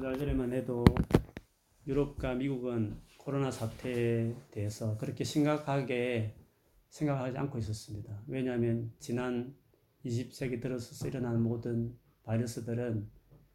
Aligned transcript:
두 0.00 0.04
달 0.04 0.18
전에만 0.18 0.50
해도 0.54 0.82
유럽과 1.86 2.34
미국은 2.34 2.96
코로나 3.18 3.50
사태에 3.50 4.34
대해서 4.50 4.96
그렇게 4.96 5.24
심각하게 5.24 6.34
생각하지 6.88 7.36
않고 7.36 7.58
있었습니다. 7.58 8.22
왜냐하면 8.26 8.94
지난 8.98 9.54
20세기 10.06 10.62
들어서 10.62 11.06
일어난 11.06 11.42
모든 11.42 11.98
바이러스들은 12.22 13.10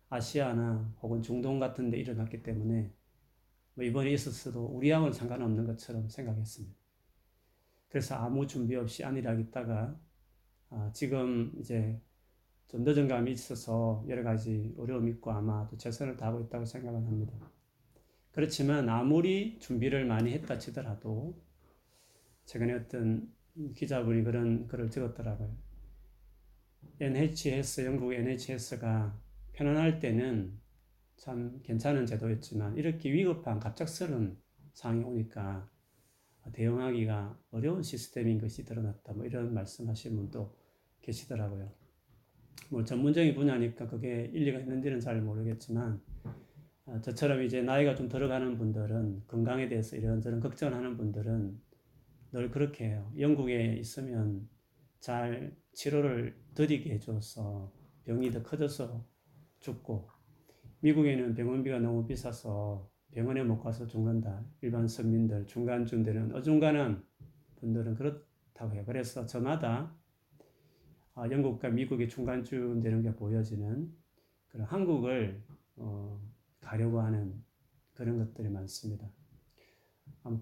아시아나 0.09 0.93
혹은 1.01 1.23
중동 1.23 1.57
같은 1.57 1.89
데 1.89 1.97
일어났기 1.97 2.43
때문에 2.43 2.93
뭐 3.73 3.83
이번에 3.83 4.11
있었어도 4.11 4.65
우리하고는 4.65 5.13
상관없는 5.13 5.65
것처럼 5.65 6.09
생각했습니다. 6.09 6.75
그래서 7.89 8.17
아무 8.17 8.45
준비 8.45 8.75
없이 8.75 9.03
안일하겠다가 9.03 9.99
아, 10.69 10.91
지금 10.93 11.53
이제 11.59 11.99
좀 12.67 12.83
늦은 12.83 13.07
감이 13.07 13.31
있어서 13.31 14.03
여러 14.07 14.23
가지 14.23 14.73
어려움이 14.77 15.11
있고 15.11 15.31
아마 15.31 15.67
또 15.69 15.77
최선을 15.77 16.17
다하고 16.17 16.41
있다고 16.41 16.65
생각은 16.65 17.05
합니다. 17.05 17.33
그렇지만 18.31 18.89
아무리 18.89 19.59
준비를 19.59 20.05
많이 20.05 20.33
했다 20.33 20.57
치더라도 20.57 21.41
최근에 22.45 22.73
어떤 22.73 23.33
기자분이 23.75 24.23
그런 24.23 24.67
글을 24.67 24.89
적었더라고요. 24.89 25.55
NHS, 26.99 27.85
영국 27.85 28.13
NHS가 28.13 29.17
편안할 29.53 29.99
때는 29.99 30.59
참 31.17 31.61
괜찮은 31.63 32.05
제도였지만 32.05 32.77
이렇게 32.77 33.11
위급한 33.11 33.59
갑작스러운 33.59 34.37
상황이 34.73 35.03
오니까 35.03 35.69
대응하기가 36.51 37.39
어려운 37.51 37.81
시스템인 37.81 38.39
것이 38.39 38.65
드러났다. 38.65 39.13
뭐 39.13 39.25
이런 39.25 39.53
말씀하신 39.53 40.15
분도 40.15 40.55
계시더라고요. 41.01 41.84
뭐 42.69 42.83
전문적인 42.83 43.35
분야니까 43.35 43.87
그게 43.87 44.29
일리가 44.33 44.59
있는지는 44.59 44.99
잘 44.99 45.21
모르겠지만 45.21 46.01
어, 46.85 47.01
저처럼 47.01 47.43
이제 47.43 47.61
나이가 47.61 47.95
좀 47.95 48.07
들어가는 48.07 48.57
분들은 48.57 49.23
건강에 49.27 49.67
대해서 49.67 49.95
이런저런 49.95 50.39
걱정하는 50.39 50.97
분들은 50.97 51.59
늘 52.31 52.51
그렇게 52.51 52.85
해요. 52.85 53.11
영국에 53.17 53.75
있으면 53.75 54.47
잘 54.99 55.55
치료를 55.73 56.35
드리게 56.53 56.91
해줘서 56.95 57.71
병이 58.03 58.31
더 58.31 58.43
커져서 58.43 59.05
죽고 59.59 60.09
미국에는 60.81 61.33
병원비가 61.33 61.79
너무 61.79 62.05
비싸서 62.05 62.89
병원에 63.11 63.41
못 63.43 63.59
가서 63.61 63.87
죽는다. 63.87 64.43
일반 64.61 64.87
서민들, 64.87 65.47
중간쯤 65.47 66.03
되는 66.03 66.35
어중간한 66.35 67.03
분들은 67.55 67.95
그렇다고 67.95 68.75
해요. 68.75 68.83
그래서 68.85 69.25
저마다 69.25 69.69
아, 69.69 70.04
영국과 71.17 71.69
미국의 71.69 72.09
중간쯤 72.09 72.81
되는 72.81 73.01
게 73.01 73.15
보여지는 73.15 73.91
그런 74.47 74.67
한국을 74.67 75.41
어, 75.77 76.21
가려고 76.59 77.01
하는 77.01 77.43
그런 77.93 78.17
것들이 78.17 78.49
많습니다. 78.49 79.09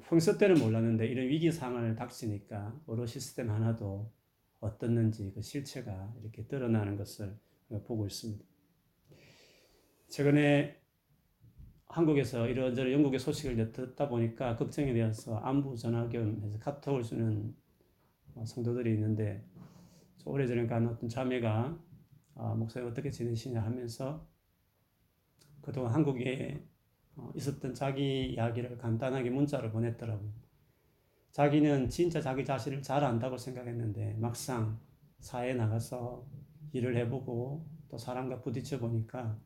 평소 0.03 0.37
때는 0.37 0.59
몰랐는데 0.59 1.07
이런 1.07 1.27
위기 1.27 1.51
상황을 1.51 1.95
닥치니까 1.95 2.81
어로 2.87 3.05
시스템 3.05 3.51
하나도 3.51 4.11
어떻는지 4.59 5.31
그 5.33 5.41
실체가 5.41 6.13
이렇게 6.21 6.47
드러나는 6.47 6.95
것을 6.95 7.37
보고 7.85 8.05
있습니다. 8.07 8.45
최근에 10.07 10.79
한국에서 11.85 12.47
이런저런 12.47 12.93
영국의 12.93 13.19
소식을 13.19 13.71
듣다 13.71 14.07
보니까 14.07 14.55
걱정이 14.55 14.93
되어서 14.93 15.37
안부 15.37 15.75
전화 15.75 16.07
겸 16.07 16.41
해서 16.43 16.57
카톡을 16.59 17.03
주는 17.03 17.53
성도들이 18.45 18.93
있는데 18.93 19.45
오래전에 20.25 20.67
간 20.67 20.87
어떤 20.87 21.09
자매가 21.09 21.79
아, 22.35 22.55
목사님 22.55 22.89
어떻게 22.89 23.11
지내시냐 23.11 23.61
하면서 23.61 24.27
그동안 25.61 25.93
한국에 25.93 26.63
어, 27.15 27.31
있었던 27.35 27.73
자기 27.73 28.33
이야기를 28.33 28.77
간단하게 28.77 29.29
문자로 29.29 29.71
보냈더라고요. 29.71 30.31
자기는 31.31 31.89
진짜 31.89 32.21
자기 32.21 32.45
자신을 32.45 32.81
잘 32.81 33.03
안다고 33.03 33.37
생각했는데 33.37 34.15
막상 34.19 34.79
사회에 35.19 35.53
나가서 35.53 36.27
일을 36.73 36.97
해보고 36.97 37.67
또 37.89 37.97
사람과 37.97 38.41
부딪혀 38.41 38.79
보니까 38.79 39.39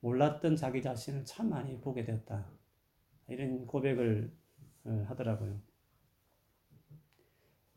몰랐던 0.00 0.56
자기 0.56 0.82
자신을 0.82 1.24
참 1.24 1.50
많이 1.50 1.80
보게 1.80 2.04
되었다. 2.04 2.50
이런 3.28 3.66
고백을 3.66 4.32
어, 4.84 5.04
하더라고요. 5.08 5.60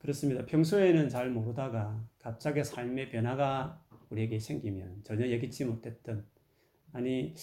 그렇습니다. 0.06 0.46
평소에는 0.46 1.10
잘 1.10 1.32
모르다가 1.32 2.08
갑자기 2.20 2.64
삶의 2.64 3.10
변화가 3.10 3.84
우리에게 4.12 4.38
생기면 4.38 5.04
전혀 5.04 5.26
예기치 5.28 5.66
못했던 5.66 6.28
아니 6.94 7.34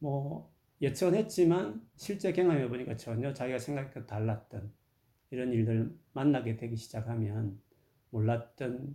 뭐 0.00 0.52
예측했지만 0.82 1.80
실제 1.96 2.32
경험해 2.32 2.68
보니까 2.68 2.98
전혀 2.98 3.32
자기가 3.32 3.58
생각했던 3.58 4.06
달랐던 4.06 4.70
이런 5.30 5.50
일들 5.54 5.96
만나게 6.12 6.56
되기 6.58 6.76
시작하면 6.76 7.58
몰랐던 8.10 8.94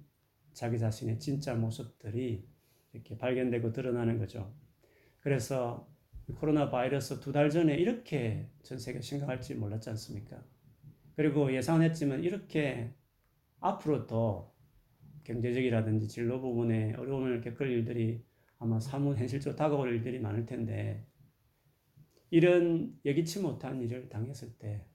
자기 0.53 0.77
자신의 0.77 1.17
진짜 1.19 1.55
모습들이 1.55 2.47
이렇게 2.93 3.17
발견되고 3.17 3.73
드러나는 3.73 4.19
거죠. 4.19 4.53
그래서 5.21 5.89
코로나 6.35 6.69
바이러스 6.69 7.19
두 7.19 7.31
달 7.31 7.49
전에 7.49 7.73
이렇게 7.75 8.51
전 8.61 8.77
세계 8.77 9.01
심각할지 9.01 9.55
몰랐지 9.55 9.89
않습니까? 9.89 10.43
그리고 11.15 11.51
예상했지만 11.51 12.23
이렇게 12.23 12.93
앞으로 13.59 14.07
더 14.07 14.53
경제적이라든지 15.23 16.07
진로 16.07 16.41
부분에 16.41 16.93
어려움을 16.93 17.41
겪을 17.41 17.69
일들이 17.69 18.23
아마 18.57 18.79
사뭇 18.79 19.17
현실적으로 19.17 19.55
다가올 19.55 19.93
일들이 19.93 20.19
많을 20.19 20.45
텐데 20.45 21.05
이런 22.31 22.97
예기치 23.05 23.41
못한 23.41 23.81
일을 23.81 24.09
당했을 24.09 24.57
때 24.57 24.85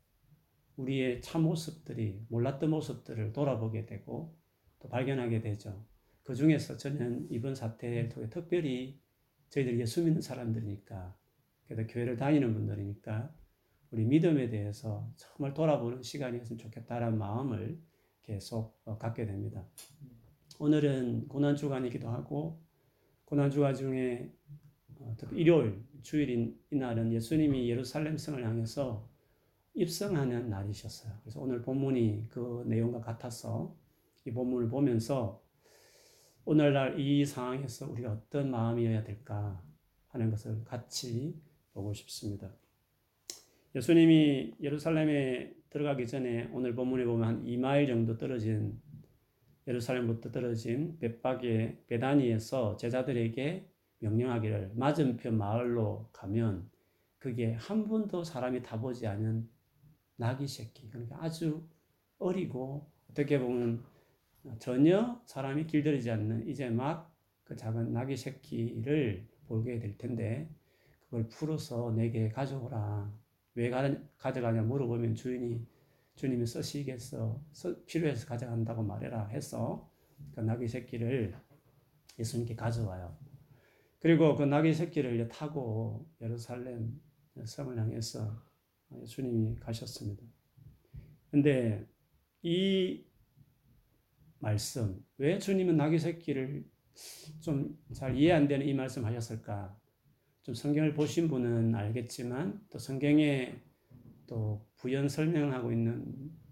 우리의 0.77 1.23
참 1.23 1.43
모습들이 1.43 2.25
몰랐던 2.29 2.71
모습들을 2.71 3.33
돌아보게 3.33 3.87
되고 3.87 4.37
또 4.81 4.89
발견하게 4.89 5.41
되죠. 5.41 5.87
그 6.23 6.35
중에서 6.35 6.77
저는 6.77 7.29
이번 7.31 7.55
사태를 7.55 8.09
통해 8.09 8.29
특별히 8.29 9.01
저희들이 9.51 9.81
예수 9.81 10.03
믿는 10.03 10.21
사람들이니까 10.21 11.17
그래도 11.67 11.87
교회를 11.87 12.17
다니는 12.17 12.53
분들이니까 12.55 13.35
우리 13.91 14.05
믿음에 14.05 14.49
대해서 14.49 15.13
정말 15.17 15.55
돌아보는 15.55 16.03
시간이었으면 16.03 16.59
좋겠다라는 16.59 17.19
마음을 17.19 17.81
계속 18.25 18.81
어, 18.85 18.99
갖게 18.99 19.27
됩니다. 19.27 19.65
오늘은 20.59 21.29
고난주간이기도 21.29 22.09
하고 22.09 22.61
고난주간 23.27 23.75
중에 23.75 24.33
어, 24.99 25.15
특히 25.19 25.41
일요일 25.41 25.83
주일인 26.03 26.59
이날은 26.71 27.13
예수님이 27.13 27.69
예루살렘성을 27.69 28.45
향해서 28.45 29.09
입성하는 29.75 30.51
날이셨어요. 30.51 31.13
그래서 31.23 31.41
오늘 31.41 31.63
본문이 31.63 32.27
그 32.29 32.65
내용과 32.67 33.01
같아서 33.01 33.77
이 34.25 34.31
본문을 34.31 34.69
보면서 34.69 35.43
오늘날 36.45 37.01
이 37.01 37.25
상황에서 37.25 37.91
우리가 37.91 38.13
어떤 38.13 38.51
마음이어야 38.51 39.03
될까 39.03 39.63
하는 40.09 40.31
것을 40.31 40.63
같이 40.65 41.41
보고 41.73 41.93
싶습니다. 41.93 42.51
예수님이 43.75 44.55
예루살렘에 44.61 45.55
들어가기 45.71 46.07
전에 46.07 46.49
오늘 46.53 46.75
본문에 46.75 47.05
보면 47.05 47.29
한 47.29 47.45
2마일 47.45 47.87
정도 47.87 48.17
떨어진 48.17 48.81
예루살렘부터 49.67 50.31
떨어진 50.31 50.99
bet박의 50.99 51.85
베다니에서 51.87 52.77
제자들에게 52.77 53.69
명령하기를 53.99 54.73
맞은편 54.75 55.37
마을로 55.37 56.11
가면 56.13 56.71
그게 57.19 57.55
한 57.55 57.89
번도 57.89 58.23
사람이 58.23 58.63
타보지 58.63 59.07
않은 59.07 59.49
나귀 60.17 60.47
새끼 60.47 60.91
그러니까 60.91 61.17
아주 61.23 61.67
어리고 62.19 62.91
어떻게 63.11 63.39
보면 63.39 63.83
전혀 64.59 65.21
사람이 65.25 65.67
길들이지 65.67 66.11
않는 66.11 66.49
이제 66.49 66.69
막 66.69 67.15
그 67.45 67.57
작은 67.57 67.93
나귀 67.93 68.17
새끼를 68.17 69.29
보게 69.47 69.79
될 69.79 69.97
텐데 69.99 70.49
그걸 71.05 71.29
풀어서 71.29 71.93
내게 71.93 72.31
가져오라. 72.31 73.13
왜 73.55 73.71
가져가냐 74.19 74.63
물어보면 74.63 75.15
주인이 75.15 75.67
주님이 76.17 76.47
쓰시겠어 76.47 77.43
필요해서 77.87 78.27
가져간다고 78.27 78.83
말해라 78.83 79.29
해서 79.29 79.91
그 80.35 80.41
나귀 80.41 80.69
새끼를 80.69 81.35
예수님께 82.19 82.55
가져와요. 82.55 83.17
그리고 84.01 84.37
그 84.37 84.43
나귀 84.45 84.75
새끼를 84.75 85.29
타고 85.29 86.09
예루살렘 86.21 87.01
성을 87.45 87.77
향해서 87.79 88.43
예수님이 89.01 89.57
가셨습니다. 89.57 90.23
근데 91.31 91.87
이 92.43 93.05
말씀, 94.39 95.05
왜 95.19 95.39
주님은 95.39 95.77
나귀 95.77 95.99
새끼를 95.99 96.65
좀 97.41 97.77
잘 97.93 98.17
이해 98.17 98.33
안 98.33 98.47
되는 98.49 98.67
이 98.67 98.75
말씀 98.75 99.05
하셨을까? 99.05 99.77
좀 100.45 100.55
성경을 100.55 100.93
보신 100.93 101.27
분은 101.27 101.75
알겠지만 101.75 102.61
또 102.69 102.79
성경에 102.79 103.57
또 104.27 104.67
부연 104.77 105.09
설명하고 105.09 105.73
있는 105.73 106.05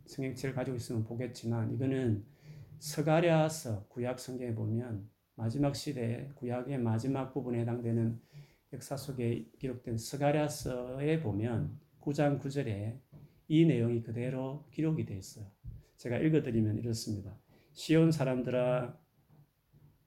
성경책을 0.07 0.55
가지고 0.55 0.79
있으면 0.79 1.05
보겠지만 1.05 1.75
이거는 1.75 2.25
스가랴서 2.79 3.89
구약 3.89 4.19
성경에 4.19 4.55
보면 4.55 5.11
마지막 5.35 5.77
시대 5.77 6.31
구약의 6.37 6.79
마지막 6.79 7.35
부분에 7.35 7.61
해당되는 7.61 8.19
역사 8.73 8.97
속에 8.97 9.51
기록된 9.59 9.99
스가랴서에 9.99 11.21
보면 11.21 11.79
9장 12.01 12.41
9절에 12.41 12.99
이 13.49 13.67
내용이 13.67 14.03
그대로 14.03 14.67
기록이 14.71 15.05
되어 15.05 15.19
있어요. 15.19 15.45
제가 15.99 16.17
읽어드리면 16.17 16.79
이렇습니다. 16.79 17.37
시온 17.73 18.11
사람들아 18.11 18.99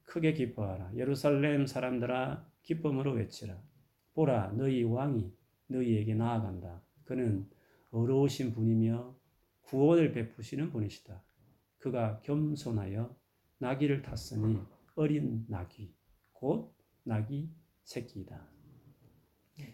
크게 0.05 0.33
기뻐하라. 0.33 0.93
예루살렘 0.95 1.67
사람들아 1.67 2.49
기쁨으로 2.63 3.13
외치라. 3.13 3.61
보라 4.15 4.53
너희 4.53 4.83
왕이 4.83 5.31
너희에게 5.67 6.15
나아간다. 6.15 6.81
그는 7.03 7.47
어려우신 7.91 8.53
분이며 8.53 9.15
구원을 9.63 10.13
베푸시는 10.13 10.71
분이시다. 10.71 11.21
그가 11.77 12.21
겸손하여 12.21 13.15
나귀를 13.59 14.01
탔으니 14.01 14.57
어린 14.95 15.45
나귀 15.47 15.93
곧 16.31 16.73
나귀 17.03 17.49
새끼이다. 17.83 18.47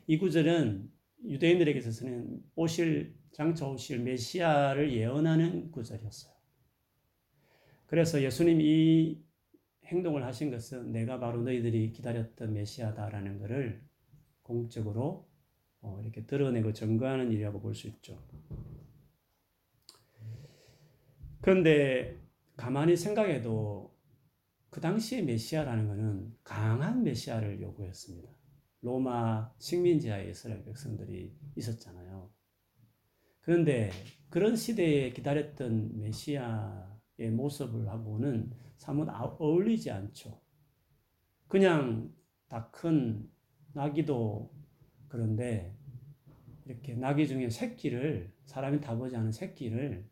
이 0.07 0.17
구절은 0.17 0.91
유대인들에게 1.23 1.79
있어서는 1.79 2.43
오실 2.55 3.15
장차 3.31 3.67
오실 3.67 3.99
메시아를 3.99 4.91
예언하는 4.93 5.71
구절이었어요. 5.71 6.33
그래서 7.85 8.21
예수님 8.21 8.59
이 8.61 9.23
행동을 9.85 10.25
하신 10.25 10.49
것은 10.49 10.91
내가 10.91 11.19
바로 11.19 11.43
너희들이 11.43 11.91
기다렸던 11.91 12.53
메시아다라는 12.53 13.39
것을 13.39 13.90
공적으로 14.51 15.29
어, 15.81 15.99
이렇게 16.01 16.25
드러내고 16.25 16.73
증거하는 16.73 17.31
일이라고 17.31 17.61
볼 17.61 17.73
수 17.73 17.87
있죠. 17.87 18.21
그런데 21.41 22.21
가만히 22.57 22.95
생각해도 22.97 23.95
그 24.69 24.81
당시에 24.81 25.21
메시아라는 25.23 25.87
것은 25.87 26.35
강한 26.43 27.03
메시아를 27.03 27.61
요구했습니다. 27.61 28.29
로마 28.81 29.51
식민지하에 29.57 30.29
이스라엘 30.29 30.63
백성들이 30.65 31.33
있었잖아요. 31.55 32.29
그런데 33.41 33.89
그런 34.29 34.55
시대에 34.55 35.11
기다렸던 35.13 35.99
메시아의 35.99 37.31
모습을 37.31 37.87
하고는 37.89 38.51
사뭇 38.77 39.07
어울리지 39.09 39.91
않죠. 39.91 40.41
그냥 41.47 42.13
다 42.49 42.69
큰 42.71 43.30
나귀도 43.73 44.51
그런데 45.07 45.75
이렇게 46.65 46.95
나귀 46.95 47.27
중에 47.27 47.49
새끼를 47.49 48.31
사람이 48.45 48.81
타보지 48.81 49.15
않은 49.15 49.31
새끼를 49.31 50.05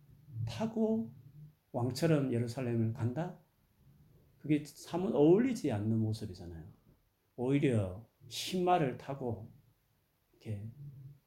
타고 0.48 1.12
왕처럼 1.72 2.34
예루살렘을 2.34 2.94
간다? 2.94 3.38
그게 4.40 4.64
사뭇 4.66 5.14
어울리지 5.14 5.72
않는 5.72 5.98
모습이잖아요. 6.00 6.64
오히려 7.36 8.06
신말을 8.28 8.98
타고 8.98 9.52
이렇게 10.32 10.66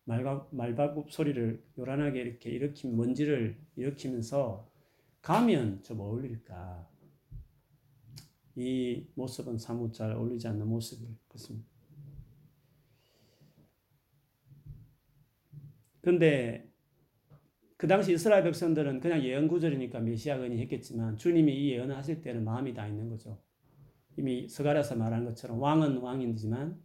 말바, 0.05 0.49
말발굽 0.50 1.11
소리를 1.11 1.62
요란하게 1.79 2.20
이렇게 2.20 2.50
일으킨 2.50 2.96
먼지를 2.96 3.58
일으키면서 3.76 4.69
가면 5.20 5.82
좀 5.82 6.00
어울릴까? 6.00 6.88
이 8.56 9.06
모습은 9.14 9.58
사뭇 9.58 9.94
잘 9.94 10.12
어울리지 10.12 10.49
않는 10.49 10.67
모습일 10.67 11.17
것입니다. 11.29 11.71
그런데 16.02 16.70
그 17.76 17.87
당시 17.88 18.12
이스라엘 18.12 18.44
백성들은 18.44 19.00
그냥 19.00 19.22
예언 19.25 19.49
구절이니까 19.49 20.00
메시아건이 20.00 20.60
했겠지만 20.60 21.16
주님이 21.16 21.52
이 21.54 21.70
예언을 21.72 21.96
하실 21.96 22.20
때는 22.20 22.44
마음이 22.44 22.75
다 22.75 22.87
있는 22.87 23.08
거죠. 23.08 23.43
이미 24.16 24.49
스가랴서 24.49 24.96
말한 24.96 25.25
것처럼 25.25 25.60
왕은 25.60 25.96
왕이지만 25.96 26.81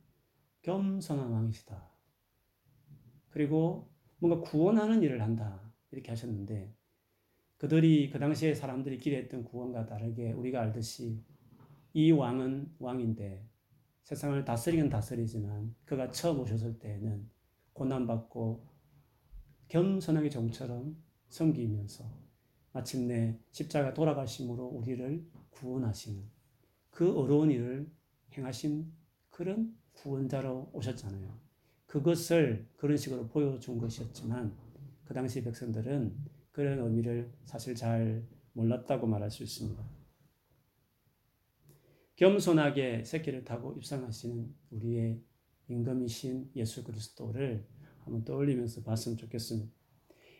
겸손한 0.61 1.29
왕이시다. 1.29 1.91
그리고 3.29 3.91
뭔가 4.17 4.41
구원하는 4.41 5.03
일을 5.03 5.21
한다. 5.21 5.61
이렇게 5.91 6.09
하셨는데 6.09 6.73
그들이 7.57 8.09
그 8.09 8.19
당시에 8.19 8.53
사람들이 8.53 8.97
기대했던 8.97 9.43
구원과 9.43 9.85
다르게 9.85 10.31
우리가 10.31 10.61
알듯이 10.61 11.23
이 11.93 12.11
왕은 12.11 12.75
왕인데 12.79 13.47
세상을 14.03 14.43
다스리긴 14.45 14.89
다스리지만 14.89 15.75
그가 15.85 16.11
처음 16.11 16.39
오셨을 16.39 16.79
때에는 16.79 17.29
고난받고 17.73 18.65
겸손하게 19.67 20.29
종처럼 20.29 20.95
섬기면서 21.29 22.05
마침내 22.71 23.39
십자가 23.51 23.93
돌아가심으로 23.93 24.65
우리를 24.65 25.25
구원하시는 25.51 26.23
그 26.91 27.17
어려운 27.17 27.51
일을 27.51 27.89
행하신 28.33 28.91
그런 29.29 29.75
구원자로 29.93 30.69
오셨잖아요. 30.73 31.39
그것을 31.85 32.67
그런 32.75 32.97
식으로 32.97 33.27
보여준 33.27 33.77
것이었지만 33.77 34.55
그 35.05 35.13
당시 35.13 35.43
백성들은 35.43 36.15
그런 36.51 36.79
의미를 36.79 37.31
사실 37.45 37.75
잘 37.75 38.25
몰랐다고 38.53 39.07
말할 39.07 39.31
수 39.31 39.43
있습니다. 39.43 39.83
겸손하게 42.15 43.03
새끼를 43.03 43.43
타고 43.43 43.73
입상하시는 43.73 44.55
우리의 44.71 45.21
임금이신 45.67 46.51
예수 46.55 46.83
그리스도를 46.83 47.67
한번 48.07 48.23
떠올리면서 48.23 48.83
봤으면 48.83 49.17
좋겠습니다. 49.17 49.71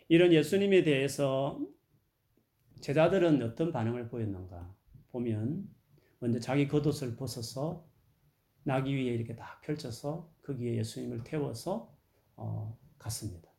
이런 0.08 0.32
예수님에 0.32 0.84
대해서 0.84 1.60
제자들은 2.82 3.42
어떤 3.44 3.72
반응을 3.72 4.08
보였는가 4.08 4.74
보면 5.10 5.70
먼저 6.20 6.40
자기 6.40 6.68
겉옷을 6.68 7.16
벗어서 7.18 7.86
나귀 8.64 8.94
위에 8.96 9.14
이렇게 9.14 9.36
다 9.36 9.60
펼쳐서 9.64 10.32
거기에 10.44 10.78
예수님을 10.78 11.24
태워서 11.24 11.94
어, 12.36 12.78
갔습니다. 12.98 13.50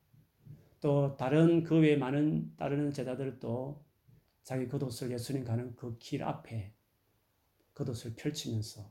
또 0.81 1.17
다른 1.17 1.63
그 1.65 1.79
외에 1.79 1.97
많은 1.97 2.55
다른 2.57 2.93
제자들도 2.93 3.85
자기 4.43 4.69
겉옷을 4.69 5.11
예수님 5.11 5.45
가는 5.45 5.75
그 5.77 5.99
길 5.99 6.23
앞에 6.23 6.73
겉옷을 7.75 8.15
펼치면서 8.17 8.91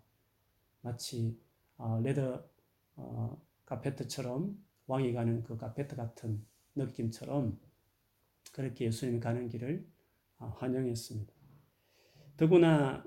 마치 0.82 1.40
어, 1.78 2.00
레더 2.02 2.48
어, 2.96 3.42
카페트처럼 3.66 4.67
왕이 4.88 5.14
가는 5.14 5.44
그 5.44 5.58
카페트 5.58 5.96
같은 5.96 6.46
느낌처럼 6.76 7.60
그렇게 8.54 8.86
예수님이 8.86 9.20
가는 9.20 9.48
길을 9.50 9.86
아, 10.38 10.48
환영했습니다. 10.58 11.34
더구나 12.38 13.04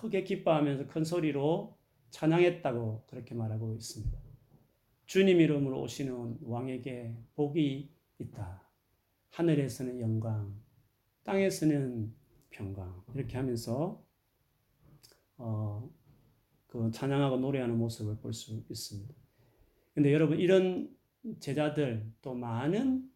크게 0.00 0.24
기뻐하면서 0.24 0.86
큰 0.86 1.04
소리로 1.04 1.78
찬양했다고 2.10 3.04
그렇게 3.06 3.34
말하고 3.34 3.74
있습니다. 3.74 4.18
주님 5.06 5.40
이름으로 5.40 5.80
오시는 5.82 6.38
왕에게 6.42 7.16
복이 7.34 7.92
있다. 8.18 8.62
하늘에서는 9.30 10.00
영광, 10.00 10.60
땅에서는 11.24 12.14
평강. 12.50 13.04
이렇게 13.14 13.36
하면서 13.36 14.04
어, 15.36 15.88
그 16.66 16.90
찬양하고 16.90 17.38
노래하는 17.38 17.76
모습을 17.78 18.16
볼 18.18 18.32
수 18.32 18.62
있습니다. 18.68 19.14
근데 19.94 20.12
여러분 20.12 20.38
이런 20.38 20.94
제자들 21.38 22.10
또 22.22 22.34
많은 22.34 23.08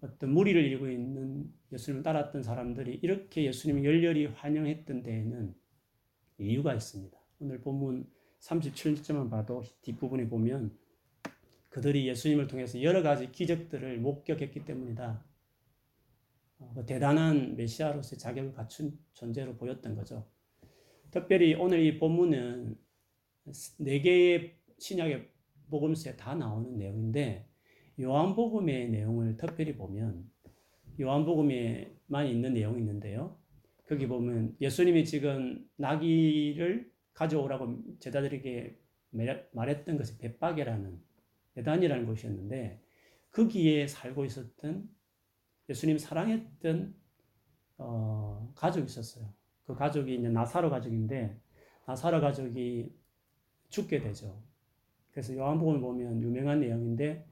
어떤 0.00 0.32
무리를 0.32 0.62
이루고 0.62 0.88
있는 0.88 1.52
예수님을 1.72 2.02
따랐던 2.02 2.42
사람들이 2.42 3.00
이렇게 3.02 3.44
예수님을 3.44 3.84
열렬히 3.84 4.26
환영했던 4.26 5.02
데에는 5.02 5.54
이유가 6.38 6.74
있습니다. 6.74 7.18
오늘 7.40 7.60
본문 7.60 8.06
37절만 8.40 9.30
봐도 9.30 9.62
뒷부분에 9.82 10.28
보면 10.28 10.76
그들이 11.68 12.08
예수님을 12.08 12.46
통해서 12.46 12.82
여러 12.82 13.02
가지 13.02 13.30
기적들을 13.30 13.98
목격했기 13.98 14.64
때문이다. 14.64 15.24
어, 16.58 16.72
그 16.74 16.84
대단한 16.84 17.56
메시아로서의 17.56 18.18
자격을 18.18 18.52
갖춘 18.52 18.98
존재로 19.12 19.56
보였던 19.56 19.94
거죠. 19.94 20.26
특별히 21.10 21.54
오늘 21.54 21.80
이 21.80 21.98
본문은 21.98 22.76
네 23.78 24.00
개의 24.00 24.56
신약의 24.78 25.28
복음서에 25.70 26.16
다 26.16 26.34
나오는 26.34 26.76
내용인데 26.76 27.48
요한복음의 28.00 28.90
내용을 28.90 29.36
특별히 29.36 29.76
보면 29.76 30.28
요한복음에만 31.00 32.26
있는 32.26 32.54
내용이 32.54 32.80
있는데요. 32.80 33.38
거기 33.86 34.06
보면 34.06 34.56
예수님이 34.60 35.04
지금 35.04 35.68
나귀를 35.76 36.90
가져오라고 37.12 37.98
제자들에게 37.98 38.78
말했던 39.52 39.96
것이 39.96 40.18
벳박이라는 40.18 41.00
배단이라는 41.54 42.06
곳이었는데 42.06 42.80
거기에 43.32 43.86
살고 43.86 44.24
있었던 44.24 44.88
예수님 45.68 45.98
사랑했던 45.98 46.94
어, 47.78 48.52
가족이 48.54 48.86
있었어요. 48.86 49.32
그 49.64 49.74
가족이 49.74 50.16
이제 50.16 50.28
나사로 50.28 50.70
가족인데 50.70 51.40
나사로 51.86 52.20
가족이 52.20 52.94
죽게 53.68 54.00
되죠. 54.00 54.42
그래서 55.20 55.36
요한복음을 55.36 55.80
보면 55.80 56.22
유명한 56.22 56.60
내용인데 56.60 57.26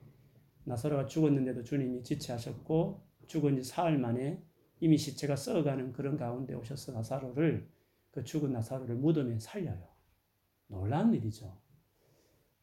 나사로가 0.65 1.07
죽었는데도 1.07 1.65
주님이 1.65 2.03
지체하셨고 2.03 3.03
죽은 3.27 3.57
지 3.57 3.65
사흘 3.65 3.97
만에 3.97 4.43
이미 4.81 4.99
시체가 4.99 5.37
썩어가는 5.37 5.95
그런 5.95 6.19
가운데 6.19 6.53
오셔서 6.53 6.93
나사로를 6.93 7.67
그 8.11 8.23
죽은 8.23 8.53
나사로를 8.53 8.97
무덤에 8.97 9.39
살려요. 9.39 9.89
놀라운 10.67 11.15
일이죠. 11.15 11.57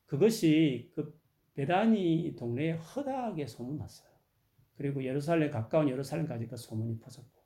그것이 0.06 0.92
그 0.94 1.20
베다니 1.56 2.36
동네에 2.38 2.74
허다하게 2.74 3.48
소문났어요. 3.48 4.08
그리고 4.78 5.04
예루살렘 5.04 5.50
가까운 5.50 5.90
예루살렘까지 5.90 6.46
그 6.46 6.56
소문이 6.56 7.00
퍼졌고 7.00 7.42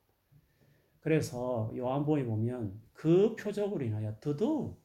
그래서 1.00 1.72
요한복음에 1.74 2.26
보면 2.26 2.78
그 2.92 3.34
표적으로 3.36 3.82
인하여 3.82 4.14
더더욱 4.20 4.78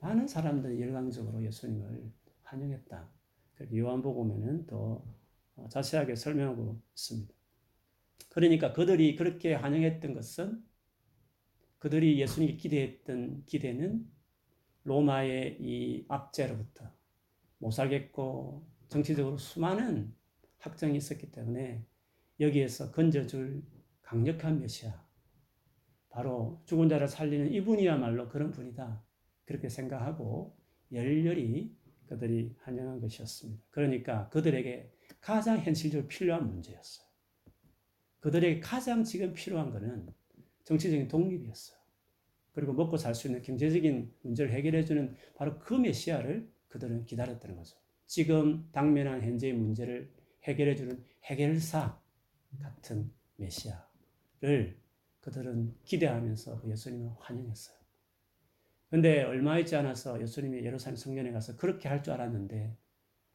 많은 0.00 0.28
사람들이 0.28 0.80
열광적으로 0.80 1.42
예수님을 1.44 2.12
환영했다. 2.42 3.08
요한복음에는 3.74 4.66
더 4.66 5.04
자세하게 5.70 6.14
설명하고 6.14 6.80
있습니다. 6.94 7.34
그러니까 8.30 8.72
그들이 8.72 9.16
그렇게 9.16 9.54
환영했던 9.54 10.14
것은 10.14 10.64
그들이 11.78 12.20
예수님이 12.20 12.56
기대했던 12.56 13.44
기대는 13.46 14.08
로마의 14.84 15.58
이 15.60 16.06
압제로부터 16.08 16.92
못 17.58 17.72
살겠고 17.72 18.66
정치적으로 18.88 19.36
수많은 19.36 20.14
확정이 20.58 20.96
있었기 20.96 21.30
때문에 21.32 21.84
여기에서 22.40 22.92
건져줄 22.92 23.62
강력한 24.02 24.60
메시아 24.60 25.06
바로 26.08 26.62
죽은 26.66 26.88
자를 26.88 27.08
살리는 27.08 27.52
이분이야말로 27.52 28.28
그런 28.28 28.50
분이다 28.52 29.04
그렇게 29.48 29.70
생각하고 29.70 30.54
열렬히 30.92 31.74
그들이 32.06 32.54
환영한 32.60 33.00
것이었습니다. 33.00 33.62
그러니까 33.70 34.28
그들에게 34.28 34.92
가장 35.20 35.58
현실적으로 35.58 36.06
필요한 36.06 36.46
문제였어요. 36.46 37.08
그들에게 38.20 38.60
가장 38.60 39.04
지금 39.04 39.32
필요한 39.32 39.70
것은 39.70 40.06
정치적인 40.64 41.08
독립이었어요. 41.08 41.78
그리고 42.52 42.74
먹고 42.74 42.98
살 42.98 43.14
수 43.14 43.28
있는 43.28 43.40
경제적인 43.40 44.12
문제를 44.20 44.52
해결해주는 44.52 45.16
바로 45.34 45.58
그 45.58 45.72
메시아를 45.72 46.52
그들은 46.68 47.06
기다렸다는 47.06 47.56
거죠. 47.56 47.78
지금 48.04 48.68
당면한 48.72 49.22
현재의 49.22 49.54
문제를 49.54 50.12
해결해주는 50.44 51.04
해결사 51.24 51.98
같은 52.60 53.10
메시아를 53.36 54.78
그들은 55.20 55.74
기대하면서 55.84 56.60
그 56.60 56.70
예수님을 56.70 57.12
환영했어요. 57.18 57.77
근데 58.90 59.22
얼마 59.22 59.58
있지 59.58 59.76
않아서 59.76 60.20
예수님이 60.20 60.64
예루살렘 60.64 60.96
성전에 60.96 61.30
가서 61.32 61.56
그렇게 61.56 61.88
할 61.88 62.02
줄 62.02 62.14
알았는데 62.14 62.76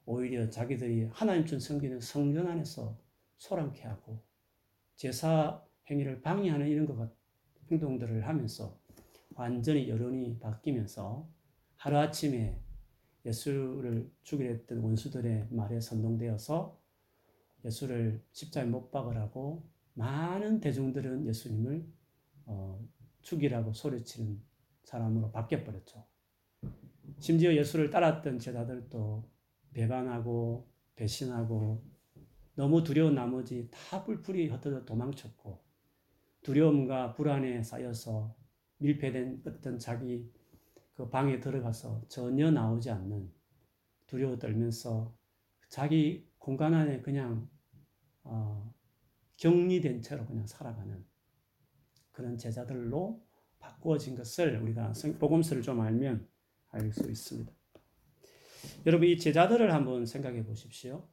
오히려 0.06 0.50
자기들이 0.50 1.10
하나님 1.12 1.46
준 1.46 1.60
성기는 1.60 2.00
성전 2.02 2.48
안에서 2.48 2.98
소란케 3.38 3.84
하고 3.84 4.24
제사 4.96 5.64
행위를 5.90 6.22
방해하는 6.22 6.68
이런 6.68 6.86
것 6.86 7.12
행동들을 7.72 8.28
하면서 8.28 8.80
완전히 9.36 9.90
여론이 9.90 10.40
바뀌면서 10.40 11.30
하루아침에 11.78 12.60
예수를 13.26 14.12
죽이려 14.24 14.50
했던 14.52 14.80
원수들의 14.80 15.48
말에 15.52 15.80
선동되어서 15.80 16.80
예수를 17.66 18.22
십자에 18.32 18.66
못 18.66 18.92
박으라고 18.92 19.64
많은 19.94 20.60
대중들은 20.60 21.26
예수님을 21.28 21.86
어, 22.46 22.86
죽이라고 23.22 23.74
소리치는 23.74 24.42
사람으로 24.84 25.32
바뀌어버렸죠. 25.32 26.06
심지어 27.20 27.54
예수를 27.54 27.90
따랐던 27.90 28.40
제자들도 28.40 29.30
배반하고 29.74 30.70
배신하고 30.96 31.84
너무 32.56 32.84
두려운 32.84 33.16
나머지 33.16 33.70
다 33.72 34.04
뿔뿔이 34.04 34.48
흩어져 34.48 34.86
도망쳤고 34.86 35.64
두려움과 36.44 37.14
불안에 37.14 37.64
쌓여서 37.64 38.36
밀폐된 38.78 39.44
어떤 39.48 39.80
자기 39.80 40.32
그 40.94 41.10
방에 41.10 41.40
들어가서 41.40 42.04
전혀 42.08 42.52
나오지 42.52 42.92
않는 42.92 43.32
두려워 44.06 44.38
떨면서 44.38 45.16
자기 45.70 46.30
공간 46.38 46.74
안에 46.74 47.02
그냥 47.02 47.50
어, 48.24 48.74
격리된 49.38 50.02
채로 50.02 50.26
그냥 50.26 50.46
살아가는 50.46 51.04
그런 52.12 52.38
제자들로 52.38 53.26
바꾸어진 53.64 54.16
것을 54.16 54.62
우리가 54.62 54.94
복음서를 55.20 55.64
좀 55.64 55.80
알면 55.80 56.28
알 56.70 56.92
수 56.92 57.10
있습니다. 57.10 57.52
여러분 58.86 59.08
이 59.08 59.18
제자들을 59.18 59.74
한번 59.74 60.06
생각해 60.06 60.44
보십시오. 60.44 61.08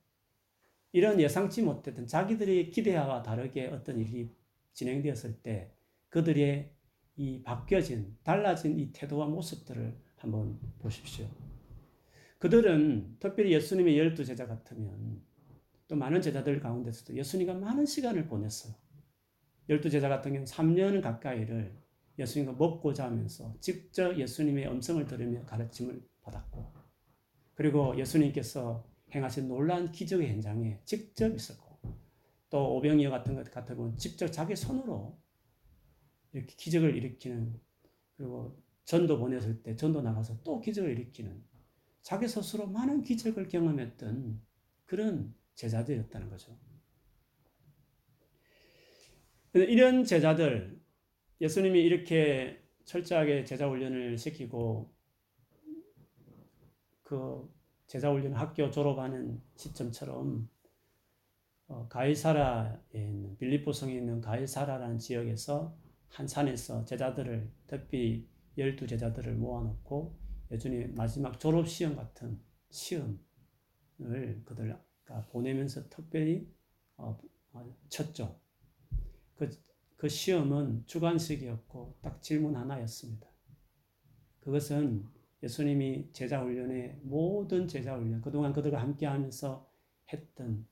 이런 0.93 1.21
예상치 1.21 1.63
못했던 1.63 2.07
자기들이 2.07 2.71
기대와 2.71 3.23
다르게 3.23 3.67
어떤 3.67 4.01
일이 4.01 4.35
진행되었을 4.73 5.43
때 5.43 5.73
그들의 6.09 6.73
이 7.17 7.43
바뀌어진 7.43 8.17
달라진 8.25 8.79
이 8.79 8.93
태도와 8.93 9.27
모습들을 9.27 9.97
한번 10.17 10.59
보십시오. 10.79 11.29
그들은 12.39 13.19
특별히 13.21 13.53
예수님의 13.53 13.99
열두 13.99 14.25
제자 14.25 14.47
같으면 14.47 15.23
또 15.87 15.97
많은 15.97 16.23
제자들 16.23 16.59
가운데서도 16.61 17.15
예수님과 17.15 17.55
많은 17.55 17.87
시간을 17.87 18.27
보냈어요. 18.27 18.75
열두 19.69 19.91
제자 19.91 20.09
같은 20.09 20.33
경우는 20.33 20.47
3년 20.47 21.03
가까이를 21.03 21.80
예수님과 22.21 22.53
먹고 22.53 22.93
자면서 22.93 23.55
직접 23.61 24.17
예수님의 24.17 24.69
음성을 24.69 25.05
들으며 25.07 25.45
가르침을 25.47 26.07
받았고 26.23 26.73
그리고 27.55 27.99
예수님께서 27.99 28.85
행하신 29.15 29.49
놀라운 29.49 29.91
기적의 29.91 30.29
현장에 30.29 30.81
직접 30.85 31.35
있었고 31.35 31.79
또 32.49 32.77
오병이어 32.77 33.11
같은 33.11 33.35
것 33.35 33.51
같아 33.51 33.75
보면 33.75 33.97
직접 33.97 34.29
자기 34.29 34.55
손으로 34.55 35.19
이렇게 36.33 36.55
기적을 36.57 36.97
일으키는 36.97 37.59
그리고 38.17 38.63
전도 38.85 39.19
보냈을 39.19 39.63
때 39.63 39.77
전도 39.77 40.03
나가서 40.03 40.43
또 40.43 40.61
기적을 40.61 40.91
일으키는 40.91 41.43
자기 42.03 42.27
스스로 42.29 42.67
많은 42.67 43.03
기적을 43.03 43.49
경험했던 43.49 44.41
그런 44.87 45.35
제자들이었다는 45.55 46.31
거죠. 46.31 46.59
이런 49.53 50.05
제자들 50.05 50.80
예수님이 51.41 51.81
이렇게 51.81 52.63
철저하게 52.85 53.45
제자 53.45 53.69
훈련을 53.69 54.19
시키고 54.19 54.93
그 57.03 57.53
제자 57.87 58.11
훈련 58.11 58.35
학교 58.35 58.71
졸업하는 58.71 59.41
시점처럼 59.57 60.49
어, 61.69 61.87
가이사라에 61.89 62.79
있는 62.95 63.37
빌립보 63.39 63.73
성에 63.73 63.95
있는 63.95 64.21
가이사라라는 64.21 64.99
지역에서 64.99 65.77
한 66.09 66.27
산에서 66.27 66.85
제자들을 66.85 67.49
특히 67.67 68.29
열두 68.59 68.87
제자들을 68.87 69.35
모아놓고 69.35 70.17
예수님 70.51 70.95
마지막 70.95 71.39
졸업 71.39 71.69
시험 71.69 71.97
같은 71.97 72.41
시험을 72.71 73.19
그들 74.45 74.77
보내면서 75.31 75.89
특별히 75.89 76.49
어, 76.97 77.19
어, 77.53 77.77
쳤죠. 77.89 78.39
그, 79.37 79.51
그 80.01 80.09
시험은 80.09 80.85
주관식이었고 80.87 81.99
딱 82.01 82.23
질문 82.23 82.57
하나였습니다. 82.57 83.29
그것은 84.41 85.07
예수님이 85.43 86.11
제자 86.15 86.43
훈련의 86.43 87.01
모든 87.03 87.69
제자 87.69 87.99
훈련, 87.99 88.23
그동안 88.23 88.55
그들과 88.55 88.81
함께 88.81 89.05
하면서 89.05 89.71
했던 90.11 90.67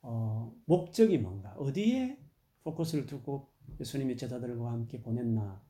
어, 0.00 0.54
목적이 0.64 1.18
뭔가, 1.18 1.56
어디에 1.56 2.16
포커스를 2.62 3.06
두고 3.06 3.52
예수님이 3.80 4.16
제자들과 4.16 4.70
함께 4.70 5.02
보냈나 5.02 5.60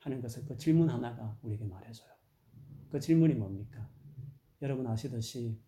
하는 0.00 0.20
것을 0.20 0.44
그 0.44 0.58
질문 0.58 0.90
하나가 0.90 1.38
우리에게 1.40 1.64
말해줘요. 1.64 2.10
그 2.90 3.00
질문이 3.00 3.32
뭡니까? 3.32 3.88
여러분 4.60 4.86
아시듯이 4.86 5.58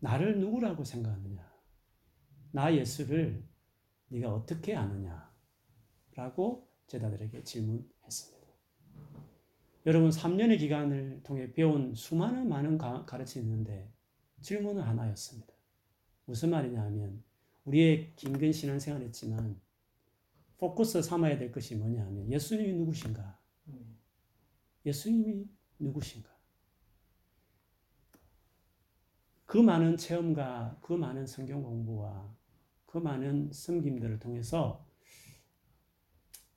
나를 0.00 0.40
누구라고 0.40 0.82
생각하느냐? 0.82 1.54
나 2.50 2.74
예수를 2.74 3.53
네가 4.14 4.32
어떻게 4.32 4.76
아느냐? 4.76 5.28
라고 6.14 6.68
제자들에게 6.86 7.42
질문했습니다. 7.42 8.44
여러분 9.86 10.10
3년의 10.10 10.58
기간을 10.60 11.22
통해 11.24 11.52
배운 11.52 11.94
수많은 11.94 12.48
많은 12.48 12.78
가르침이 12.78 13.44
있는데 13.44 13.92
질문은 14.40 14.82
하나였습니다. 14.82 15.52
무슨 16.26 16.50
말이냐 16.50 16.80
하면 16.82 17.22
우리의 17.64 18.14
긴근 18.14 18.52
신앙생활 18.52 19.02
했지만 19.02 19.60
포커스 20.58 21.02
삼아야 21.02 21.36
될 21.36 21.50
것이 21.50 21.74
뭐냐 21.74 22.04
하면 22.06 22.30
예수님이 22.30 22.72
누구신가? 22.74 23.38
예수님이 24.86 25.44
누구신가? 25.80 26.30
그 29.44 29.58
많은 29.58 29.96
체험과 29.96 30.78
그 30.80 30.92
많은 30.92 31.26
성경 31.26 31.62
공부와 31.62 32.32
그 32.94 32.98
많은 32.98 33.50
섬김들을 33.52 34.20
통해서 34.20 34.88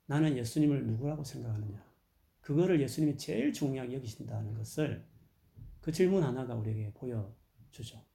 나는 0.06 0.36
예수님을 0.36 0.86
누구라고 0.86 1.24
생각하느냐? 1.24 1.84
그거를 2.40 2.80
예수님이 2.80 3.16
제일 3.16 3.52
중요하게 3.52 3.94
여기신다는 3.94 4.54
것을 4.54 5.04
그 5.80 5.90
질문 5.90 6.22
하나가 6.22 6.54
우리에게 6.54 6.92
보여주죠. 6.92 8.06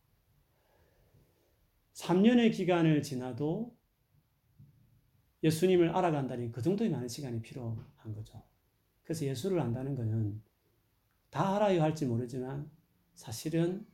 3년의 1.95 2.53
기간을 2.53 3.01
지나도 3.01 3.77
예수님을 5.43 5.89
알아간다니 5.89 6.53
그 6.53 6.61
정도의 6.61 6.91
많은 6.91 7.09
시간이 7.09 7.41
필요한 7.41 8.13
거죠. 8.15 8.41
그래서 9.03 9.25
예수를 9.25 9.59
안다는 9.59 9.95
것은 9.95 10.41
다 11.29 11.57
알아야 11.57 11.83
할지 11.83 12.05
모르지만 12.05 12.71
사실은 13.15 13.85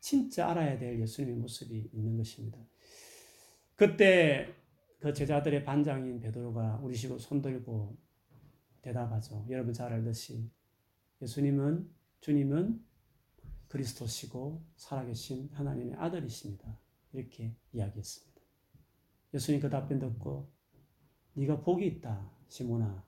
진짜 0.00 0.50
알아야 0.50 0.80
될 0.80 1.00
예수님의 1.00 1.36
모습이 1.36 1.90
있는 1.92 2.16
것입니다. 2.16 2.58
그때 3.76 4.54
그 4.98 5.12
제자들의 5.12 5.64
반장인 5.64 6.18
베드로가 6.18 6.80
우리 6.82 6.96
식으로 6.96 7.18
손들고 7.18 7.96
대답하죠. 8.80 9.46
여러분 9.50 9.74
잘 9.74 9.92
알듯이 9.92 10.50
예수님은 11.20 11.90
주님은 12.20 12.82
그리스도시고 13.68 14.64
살아계신 14.76 15.50
하나님의 15.52 15.96
아들이십니다. 15.96 16.78
이렇게 17.12 17.54
이야기했습니다. 17.72 18.40
예수님 19.34 19.60
그 19.60 19.68
답변 19.68 19.98
듣고 19.98 20.50
네가 21.34 21.60
복이 21.60 21.86
있다 21.86 22.30
시몬아 22.48 23.04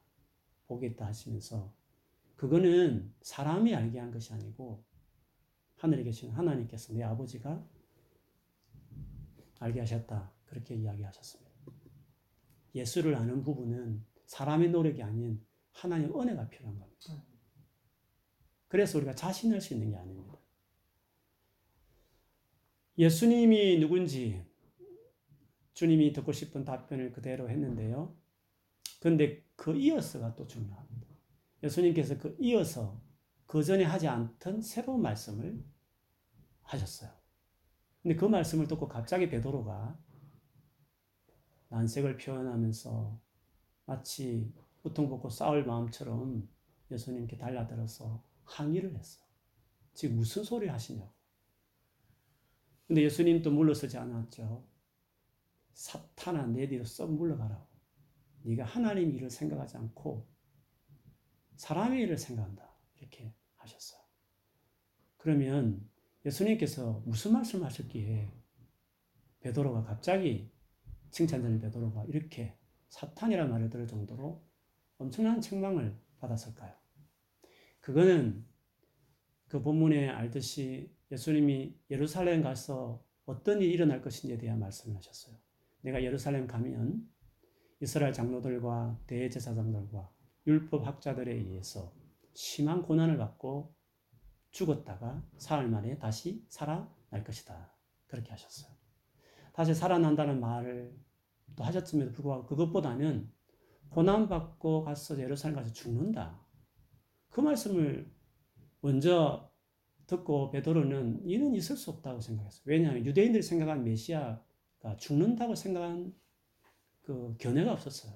복이 0.67 0.87
있다 0.89 1.07
하시면서 1.07 1.73
그거는 2.37 3.15
사람이 3.23 3.75
알게 3.75 3.99
한 3.99 4.11
것이 4.11 4.33
아니고 4.35 4.85
하늘에 5.77 6.03
계신 6.03 6.31
하나님께서 6.31 6.93
내 6.93 7.03
아버지가 7.03 7.65
알게 9.61 9.81
하셨다 9.81 10.38
그렇게 10.49 10.75
이야기하셨습니다. 10.75 11.51
예수를 12.75 13.15
아는 13.15 13.43
부분은 13.43 14.05
사람의 14.27 14.71
노력이 14.71 15.03
아닌 15.03 15.45
하나님 15.73 16.19
은혜가 16.19 16.49
필요한 16.49 16.79
겁니다. 16.79 17.25
그래서 18.69 18.99
우리가 18.99 19.15
자신할 19.15 19.61
수 19.61 19.75
있는 19.75 19.91
게 19.91 19.97
아닙니다. 19.97 20.39
예수님이 22.99 23.79
누군지 23.79 24.45
주님이 25.75 26.13
듣고 26.13 26.33
싶은 26.33 26.65
답변을 26.65 27.13
그대로 27.13 27.49
했는데요. 27.49 28.17
그런데 29.01 29.45
그 29.55 29.77
이어서가 29.77 30.35
또 30.35 30.47
중요합니다. 30.47 31.07
예수님께서 31.63 32.19
그 32.19 32.37
이어서 32.41 33.01
그 33.47 33.63
전에 33.63 33.85
하지 33.85 34.09
않던 34.09 34.61
새로운 34.61 35.01
말씀을 35.03 35.65
하셨어요. 36.63 37.11
근데 38.03 38.17
그 38.17 38.25
말씀을 38.25 38.67
듣고 38.67 38.89
갑자기 38.89 39.29
베드로가 39.29 39.99
난색을 41.69 42.17
표현하면서 42.19 43.21
마치 43.87 44.53
우통벗고 44.83 45.31
싸울 45.31 45.65
마음처럼 45.65 46.49
예수님께 46.91 47.37
달라들어서 47.37 48.23
항의를 48.45 48.97
했어. 48.97 49.25
지금 49.95 50.17
무슨 50.17 50.45
소리 50.45 50.69
하시냐고. 50.69 51.13
근데 52.87 53.03
예수님도 53.03 53.51
물러서지 53.51 53.99
않았죠. 53.99 54.67
사탄아 55.73 56.47
내 56.47 56.67
뒤로 56.69 56.85
썩 56.85 57.13
물러가라고. 57.13 57.67
네가 58.43 58.65
하나님 58.65 59.15
일을 59.15 59.31
생각하지 59.31 59.77
않고 59.77 60.27
사람의 61.57 62.03
일을 62.03 62.17
생각한다. 62.17 62.73
이렇게 62.99 63.35
하셨어요. 63.57 64.01
그러면 65.19 65.89
예수님께서 66.25 67.03
무슨 67.05 67.33
말씀 67.33 67.65
하셨기에 67.65 68.33
베드로가 69.41 69.85
갑자기 69.85 70.51
칭찬전의 71.11 71.61
베드로가 71.61 72.05
이렇게 72.07 72.57
사탄이라는 72.89 73.51
말을 73.51 73.71
들을 73.71 73.87
정도로 73.87 74.43
엄청난 74.99 75.41
책망을 75.41 75.97
받았을까요? 76.21 76.73
그거는 77.81 78.45
그 79.47 79.63
본문에 79.63 80.09
알듯이 80.09 80.95
예수님이 81.11 81.79
예루살렘 81.91 82.43
가서 82.43 83.03
어떤 83.25 83.61
일이 83.61 83.73
일어날 83.73 84.03
것인지에 84.03 84.39
대한 84.39 84.59
말씀을 84.59 84.97
하셨어요. 84.97 85.37
내가 85.81 86.03
예루살렘 86.03 86.47
가면 86.47 87.09
이스라엘 87.81 88.13
장로들과 88.13 89.01
대제사장들과 89.07 90.11
율법 90.47 90.87
학자들에 90.87 91.33
의해서 91.33 91.93
심한 92.35 92.83
고난을 92.83 93.17
받고 93.17 93.75
죽었다가 94.51 95.23
사흘 95.37 95.69
만에 95.69 95.99
다시 95.99 96.45
살아날 96.49 97.25
것이다. 97.25 97.73
그렇게 98.07 98.31
하셨어요. 98.31 98.73
다시 99.53 99.75
살아난다는 99.75 100.41
말을 100.41 100.97
또 101.59 101.65
하셨음에도 101.65 102.13
불구하고 102.13 102.47
그것보다는 102.47 103.29
고난받고 103.91 104.85
가서 104.85 105.19
예루살렘 105.19 105.57
가서 105.57 105.73
죽는다. 105.73 106.41
그 107.31 107.41
말씀을 107.41 108.09
먼저 108.81 109.51
듣고 110.07 110.51
베드로는 110.51 111.23
이는 111.25 111.55
있을 111.57 111.77
수 111.77 111.91
없다고 111.91 112.21
생각했어요. 112.21 112.63
왜냐하면 112.65 113.05
유대인들이 113.05 113.43
생각한 113.43 113.83
메시아가 113.85 114.97
죽는다고 114.99 115.57
생각한 115.57 116.15
그 117.03 117.35
견해가 117.39 117.73
없었어요. 117.73 118.13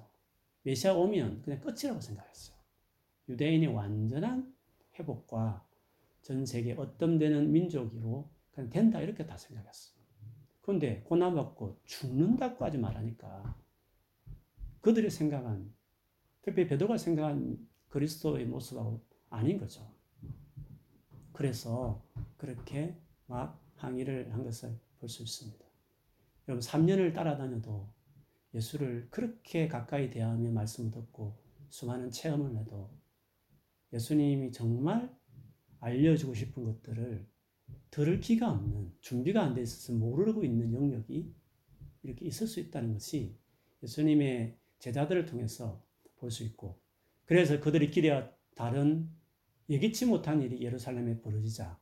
메시아 0.61 0.93
오면 0.93 1.41
그냥 1.41 1.59
끝이라고 1.59 1.99
생각했어요. 1.99 2.57
유대인의 3.27 3.67
완전한 3.67 4.55
회복과 4.97 5.67
전 6.21 6.45
세계 6.45 6.73
어떤 6.73 7.19
되는 7.19 7.51
민족으로 7.51 8.29
그냥 8.51 8.69
된다 8.69 9.01
이렇게 9.01 9.25
다 9.25 9.35
생각했어요. 9.35 9.92
그런데 10.63 11.01
고난받고 11.03 11.81
죽는다고까지 11.85 12.79
말하니까 12.79 13.55
그들이 14.81 15.09
생각한 15.09 15.73
특히 16.41 16.67
베드로가 16.67 16.97
생각한 16.97 17.57
그리스도의 17.89 18.45
모습하고 18.45 19.05
아닌 19.29 19.59
거죠. 19.59 19.93
그래서 21.33 22.03
그렇게 22.37 22.97
막 23.27 23.61
항의를 23.75 24.33
한 24.33 24.43
것을 24.43 24.79
볼 24.99 25.09
수 25.09 25.21
있습니다. 25.23 25.65
여러분 26.47 26.61
3년을 26.61 27.13
따라다녀도 27.13 27.89
예수를 28.53 29.09
그렇게 29.11 29.67
가까이 29.67 30.09
대하며 30.09 30.51
말씀을 30.51 30.91
듣고 30.91 31.37
수많은 31.69 32.11
체험을 32.11 32.57
해도 32.57 32.89
예수님이 33.91 34.51
정말 34.51 35.13
알려주고 35.79 36.33
싶은 36.33 36.63
것들을 36.63 37.27
들을 37.93 38.19
기가 38.19 38.49
없는 38.51 38.91
준비가 39.01 39.43
안 39.43 39.53
돼 39.53 39.61
있어서 39.61 39.93
모르고 39.93 40.43
있는 40.43 40.73
영역이 40.73 41.31
이렇게 42.01 42.25
있을 42.25 42.47
수 42.47 42.59
있다는 42.59 42.93
것이 42.93 43.37
예수님의 43.83 44.57
제자들을 44.79 45.27
통해서 45.27 45.85
볼 46.15 46.31
수 46.31 46.43
있고 46.43 46.81
그래서 47.25 47.59
그들이 47.59 47.91
길에 47.91 48.27
다른 48.55 49.09
예기치 49.69 50.07
못한 50.07 50.41
일이 50.41 50.63
예루살렘에 50.63 51.21
벌어지자 51.21 51.79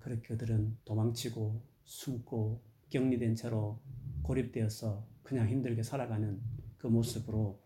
그렇게 0.00 0.28
그들은 0.28 0.76
도망치고 0.84 1.62
숨고 1.84 2.62
격리된 2.90 3.34
채로 3.34 3.80
고립되어서 4.22 5.08
그냥 5.22 5.48
힘들게 5.48 5.82
살아가는 5.82 6.42
그 6.76 6.88
모습으로 6.88 7.58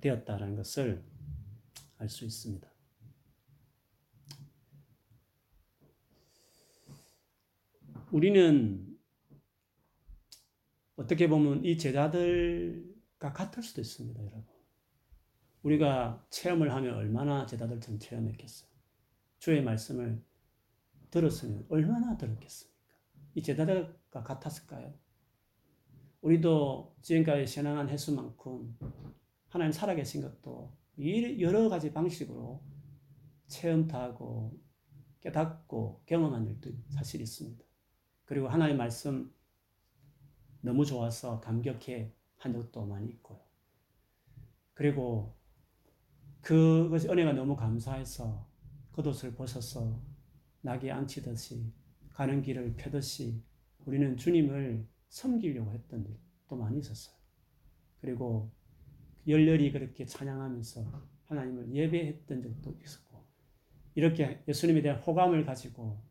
되었다라는 0.00 0.56
것을 0.56 1.04
알 1.98 2.08
수 2.08 2.24
있습니다. 2.24 2.73
우리는 8.14 8.96
어떻게 10.94 11.28
보면 11.28 11.64
이 11.64 11.76
제자들과 11.76 13.32
같을 13.32 13.64
수도 13.64 13.80
있습니다, 13.80 14.20
여러분. 14.20 14.44
우리가 15.64 16.24
체험을 16.30 16.72
하면 16.72 16.94
얼마나 16.94 17.44
제자들처럼 17.44 17.98
체험했겠어요. 17.98 18.70
주의 19.40 19.60
말씀을 19.64 20.22
들었으면 21.10 21.66
얼마나 21.68 22.16
들었겠습니까? 22.16 22.78
이 23.34 23.42
제자들과 23.42 24.22
같았을까요? 24.22 24.94
우리도 26.20 26.94
지금까지 27.02 27.48
신앙한 27.48 27.88
횟수만큼 27.88 28.78
하나님 29.48 29.72
살아계신 29.72 30.22
것도 30.22 30.72
여러 31.40 31.68
가지 31.68 31.92
방식으로 31.92 32.62
체험도 33.48 33.96
하고 33.96 34.56
깨닫고 35.20 36.04
경험한 36.06 36.46
일도 36.46 36.70
사실 36.90 37.20
있습니다. 37.20 37.73
그리고 38.24 38.48
하나님 38.48 38.76
말씀 38.76 39.32
너무 40.60 40.84
좋아서 40.84 41.40
감격해 41.40 42.12
한 42.38 42.52
적도 42.52 42.86
많이 42.86 43.08
있고요. 43.08 43.40
그리고 44.74 45.34
그것이 46.40 47.08
은혜가 47.08 47.32
너무 47.32 47.56
감사해서 47.56 48.46
겉옷을 48.92 49.34
벗어서 49.34 50.00
낙에 50.62 50.90
앉히듯이 50.90 51.72
가는 52.12 52.42
길을 52.42 52.76
펴듯이 52.76 53.42
우리는 53.84 54.16
주님을 54.16 54.86
섬기려고 55.08 55.72
했던 55.72 56.04
일도 56.04 56.56
많이 56.56 56.78
있었어요. 56.78 57.14
그리고 58.00 58.50
열렬히 59.26 59.72
그렇게 59.72 60.04
찬양하면서 60.04 61.08
하나님을 61.24 61.74
예배했던 61.74 62.42
적도 62.42 62.76
있었고 62.82 63.24
이렇게 63.94 64.42
예수님에 64.46 64.82
대한 64.82 65.00
호감을 65.00 65.44
가지고 65.44 66.02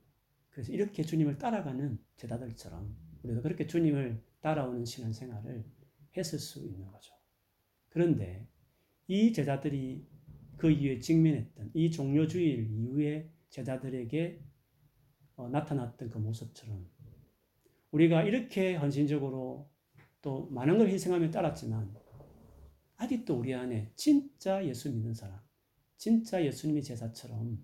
그래서 0.53 0.71
이렇게 0.71 1.03
주님을 1.03 1.39
따라가는 1.39 1.99
제자들처럼 2.15 2.95
우리도 3.23 3.41
그렇게 3.41 3.65
주님을 3.65 4.21
따라오는 4.41 4.85
신앙생활을 4.85 5.65
했을 6.15 6.39
수 6.39 6.59
있는 6.59 6.85
거죠. 6.87 7.13
그런데 7.89 8.47
이 9.07 9.33
제자들이 9.33 10.07
그 10.57 10.69
이후에 10.69 10.99
직면했던 10.99 11.71
이 11.73 11.91
종료주일 11.91 12.71
이후에 12.71 13.29
제자들에게 13.49 14.41
어, 15.35 15.49
나타났던 15.49 16.09
그 16.09 16.19
모습처럼 16.19 16.87
우리가 17.91 18.23
이렇게 18.23 18.75
헌신적으로 18.75 19.69
또 20.21 20.47
많은 20.51 20.77
걸 20.77 20.89
희생하며 20.89 21.31
따랐지만 21.31 21.95
아직도 22.95 23.37
우리 23.37 23.53
안에 23.53 23.91
진짜 23.95 24.65
예수 24.65 24.91
믿는 24.91 25.13
사람, 25.13 25.39
진짜 25.97 26.43
예수님의 26.43 26.83
제자처럼 26.83 27.63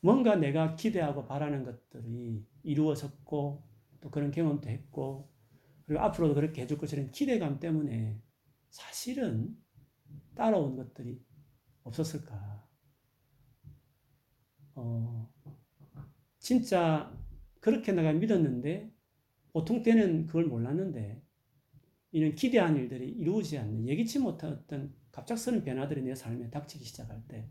뭔가 0.00 0.36
내가 0.36 0.74
기대하고 0.76 1.26
바라는 1.26 1.64
것들이 1.64 2.46
이루어졌고 2.62 3.62
또 4.00 4.10
그런 4.10 4.30
경험도 4.30 4.68
했고 4.68 5.30
그리고 5.84 6.02
앞으로도 6.02 6.34
그렇게 6.34 6.62
해줄 6.62 6.78
것이라는 6.78 7.10
기대감 7.10 7.58
때문에 7.60 8.20
사실은 8.70 9.56
따라온 10.34 10.76
것들이 10.76 11.22
없었을까? 11.82 12.66
어, 14.74 15.30
진짜 16.38 17.12
그렇게 17.60 17.92
내가 17.92 18.12
믿었는데 18.12 18.90
보통 19.52 19.82
때는 19.82 20.26
그걸 20.26 20.46
몰랐는데 20.46 21.22
이는 22.12 22.34
기대한 22.34 22.76
일들이 22.76 23.08
이루어지지 23.10 23.58
않는 23.58 23.86
예기치 23.86 24.20
못한 24.20 24.52
어떤 24.52 24.94
갑작스러운 25.12 25.62
변화들이 25.62 26.02
내 26.02 26.14
삶에 26.14 26.50
닥치기 26.50 26.84
시작할 26.84 27.22
때 27.28 27.48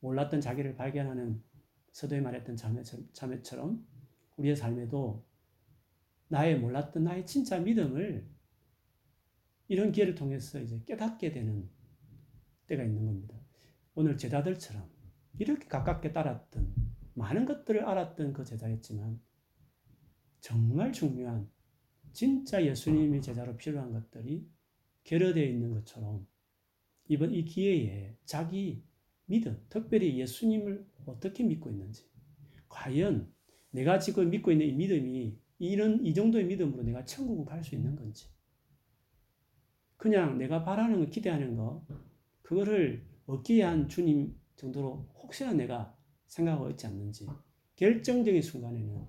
몰랐던 0.00 0.40
자기를 0.40 0.76
발견하는 0.76 1.42
서도에 1.98 2.20
말했던 2.20 2.56
자매처럼 3.12 3.84
우리의 4.36 4.54
삶에도 4.54 5.26
나의 6.28 6.60
몰랐던 6.60 7.02
나의 7.02 7.26
진짜 7.26 7.58
믿음을 7.58 8.24
이런 9.66 9.90
기회를 9.90 10.14
통해서 10.14 10.60
이제 10.60 10.80
깨닫게 10.86 11.32
되는 11.32 11.68
때가 12.68 12.84
있는 12.84 13.04
겁니다. 13.04 13.36
오늘 13.96 14.16
제자들처럼 14.16 14.88
이렇게 15.40 15.66
가깝게 15.66 16.12
따랐던 16.12 16.72
많은 17.14 17.46
것들을 17.46 17.84
알았던 17.84 18.32
그 18.32 18.44
제자였지만 18.44 19.20
정말 20.40 20.92
중요한 20.92 21.50
진짜 22.12 22.64
예수님의 22.64 23.22
제자로 23.22 23.56
필요한 23.56 23.92
것들이 23.92 24.48
결여되어 25.02 25.44
있는 25.44 25.72
것처럼 25.72 26.28
이번 27.08 27.32
이 27.32 27.44
기회에 27.44 28.16
자기 28.24 28.84
믿음, 29.28 29.62
특별히 29.68 30.18
예수님을 30.18 30.86
어떻게 31.06 31.44
믿고 31.44 31.70
있는지, 31.70 32.08
과연 32.68 33.30
내가 33.70 33.98
지금 33.98 34.30
믿고 34.30 34.50
있는 34.52 34.66
이 34.66 34.72
믿음이 34.72 35.38
이런 35.58 36.04
이 36.04 36.14
정도의 36.14 36.46
믿음으로 36.46 36.82
내가 36.82 37.04
천국을 37.04 37.44
갈 37.44 37.62
수 37.62 37.74
있는 37.74 37.94
건지, 37.94 38.26
그냥 39.98 40.38
내가 40.38 40.64
바라는 40.64 41.00
거, 41.00 41.10
기대하는 41.10 41.56
거, 41.56 41.84
그거를 42.42 43.04
얻기 43.26 43.56
위한 43.56 43.88
주님 43.88 44.34
정도로 44.56 45.06
혹시나 45.22 45.52
내가 45.52 45.94
생각하고 46.26 46.70
있지 46.70 46.86
않는지, 46.86 47.26
결정적인 47.76 48.40
순간에는 48.40 49.06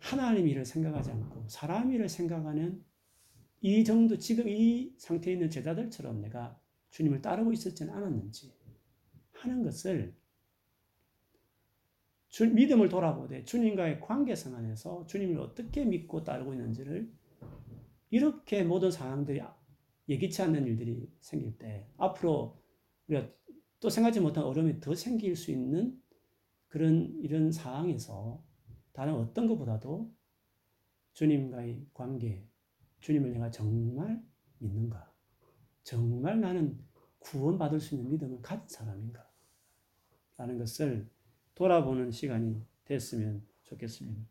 하나님 0.00 0.48
일을 0.48 0.64
생각하지 0.64 1.12
않고 1.12 1.48
사람 1.48 1.92
일을 1.92 2.08
생각하는 2.08 2.84
이 3.60 3.84
정도, 3.84 4.18
지금 4.18 4.48
이 4.48 4.94
상태에 4.98 5.34
있는 5.34 5.50
제자들처럼 5.50 6.20
내가 6.20 6.60
주님을 6.90 7.20
따르고 7.22 7.52
있었지는 7.52 7.92
않았는지 7.92 8.55
하는 9.36 9.62
것을 9.62 10.14
주, 12.28 12.46
믿음을 12.52 12.88
돌아보되 12.88 13.44
주님과의 13.44 14.00
관계성 14.00 14.54
안에서 14.54 15.06
주님을 15.06 15.40
어떻게 15.40 15.84
믿고 15.84 16.24
따르고 16.24 16.52
있는지를 16.52 17.10
이렇게 18.10 18.62
모든 18.62 18.90
상황들이 18.90 19.40
예기치 20.08 20.42
않는 20.42 20.66
일들이 20.66 21.10
생길 21.20 21.56
때 21.58 21.88
앞으로 21.96 22.60
우리가 23.08 23.28
또 23.80 23.90
생각지 23.90 24.20
못한 24.20 24.44
어려움이 24.44 24.80
더 24.80 24.94
생길 24.94 25.36
수 25.36 25.50
있는 25.50 26.00
그런 26.68 27.18
이런 27.22 27.52
상황에서 27.52 28.42
다른 28.92 29.14
어떤 29.14 29.46
것보다도 29.46 30.12
주님과의 31.12 31.86
관계, 31.94 32.46
주님을 33.00 33.32
내가 33.32 33.50
정말 33.50 34.22
믿는가? 34.58 35.10
정말 35.82 36.40
나는 36.40 36.78
구원받을 37.20 37.80
수 37.80 37.94
있는 37.94 38.10
믿음을 38.10 38.42
가진 38.42 38.68
사람인가? 38.68 39.25
라는 40.36 40.58
것을 40.58 41.08
돌아보는 41.54 42.10
시간이 42.10 42.62
됐으면 42.84 43.46
좋겠습니다. 43.64 44.22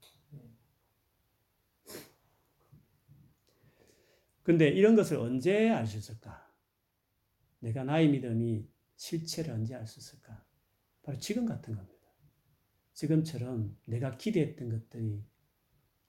근데 4.43 4.69
이런 4.69 4.95
것을 4.95 5.17
언제 5.17 5.69
알 5.69 5.87
수 5.87 5.97
있을까? 5.97 6.45
내가 7.59 7.83
나의 7.83 8.09
믿음이 8.09 8.67
실체를 8.95 9.53
언제 9.53 9.73
알 9.73 9.87
수 9.87 9.99
있을까? 9.99 10.45
바로 11.01 11.17
지금 11.17 11.45
같은 11.45 11.75
겁니다. 11.75 11.95
지금처럼 12.93 13.75
내가 13.87 14.17
기대했던 14.17 14.69
것들이 14.69 15.23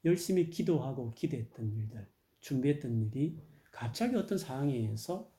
열심히 0.05 0.51
기도하고 0.51 1.15
기대했던 1.15 1.73
일들, 1.73 2.07
준비했던 2.41 3.01
일이 3.07 3.41
갑자기 3.73 4.17
어떤 4.17 4.39
상황에 4.39 4.75
의해서 4.75 5.33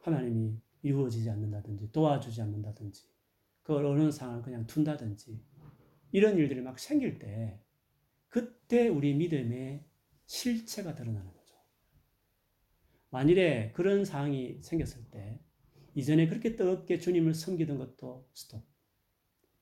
하나님이 0.00 0.60
이루어지지 0.82 1.28
않는다든지 1.28 1.92
도와주지 1.92 2.40
않는다든지 2.40 3.11
그걸 3.62 3.86
어느 3.86 4.10
상황을 4.10 4.42
그냥 4.42 4.66
둔다든지 4.66 5.40
이런 6.12 6.36
일들이 6.36 6.60
막 6.60 6.78
생길 6.78 7.18
때 7.18 7.60
그때 8.28 8.88
우리 8.88 9.14
믿음의 9.14 9.84
실체가 10.26 10.94
드러나는 10.94 11.32
거죠. 11.32 11.56
만일에 13.10 13.72
그런 13.72 14.04
상황이 14.04 14.58
생겼을 14.62 15.10
때 15.10 15.40
이전에 15.94 16.28
그렇게 16.28 16.56
뜨겁게 16.56 16.98
주님을 16.98 17.34
섬기던 17.34 17.78
것도 17.78 18.28
스톱. 18.32 18.64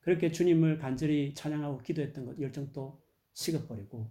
그렇게 0.01 0.31
주님을 0.31 0.79
간절히 0.79 1.35
찬양하고 1.35 1.79
기도했던 1.79 2.27
것 2.27 2.41
열정도 2.41 3.03
식어버리고 3.33 4.11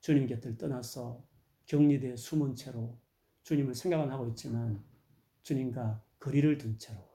주님 0.00 0.26
곁을 0.26 0.56
떠나서 0.58 1.26
격리돼 1.66 2.16
숨은 2.16 2.54
채로 2.56 3.00
주님을 3.42 3.74
생각은 3.74 4.10
하고 4.10 4.28
있지만 4.28 4.84
주님과 5.42 6.04
거리를 6.18 6.58
둔 6.58 6.78
채로 6.78 7.13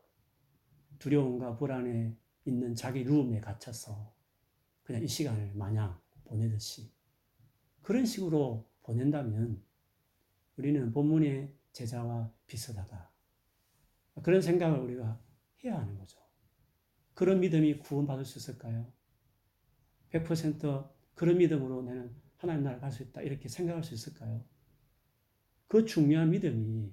두려움과 1.00 1.58
불안에 1.58 2.16
있는 2.46 2.76
자기 2.76 3.04
룸에 3.04 3.40
갇혀서 3.42 4.14
그냥 4.84 5.04
이 5.04 5.08
시간을 5.08 5.54
마냥 5.56 6.00
보내듯이 6.26 6.92
그런 7.82 8.06
식으로 8.06 8.70
보낸다면 8.84 9.64
우리는 10.58 10.92
본문의 10.92 11.56
제자와 11.72 12.32
비슷하다. 12.48 13.10
그런 14.24 14.42
생각을 14.42 14.80
우리가 14.80 15.20
해야 15.64 15.80
하는 15.80 15.98
거죠. 15.98 16.20
그런 17.14 17.40
믿음이 17.40 17.80
구원받을 17.80 18.26
수 18.26 18.38
있을까요? 18.38 18.92
100% 20.12 20.90
그런 21.16 21.38
믿음으로 21.38 21.82
나는 21.84 22.16
하나님 22.38 22.64
나라 22.64 22.80
갈수 22.80 23.04
있다. 23.04 23.22
이렇게 23.22 23.48
생각할 23.48 23.84
수 23.84 23.94
있을까요? 23.94 24.44
그 25.68 25.86
중요한 25.86 26.32
믿음이 26.32 26.92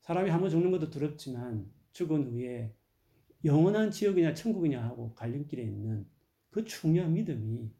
사람이 0.00 0.30
한 0.30 0.40
번 0.40 0.50
죽는 0.50 0.70
것도 0.70 0.90
두렵지만 0.90 1.70
죽은 1.92 2.30
후에 2.30 2.74
영원한 3.44 3.90
지옥이냐 3.90 4.34
천국이냐 4.34 4.82
하고 4.82 5.14
갈림길에 5.14 5.62
있는 5.62 6.06
그 6.50 6.64
중요한 6.64 7.12
믿음이 7.12 7.70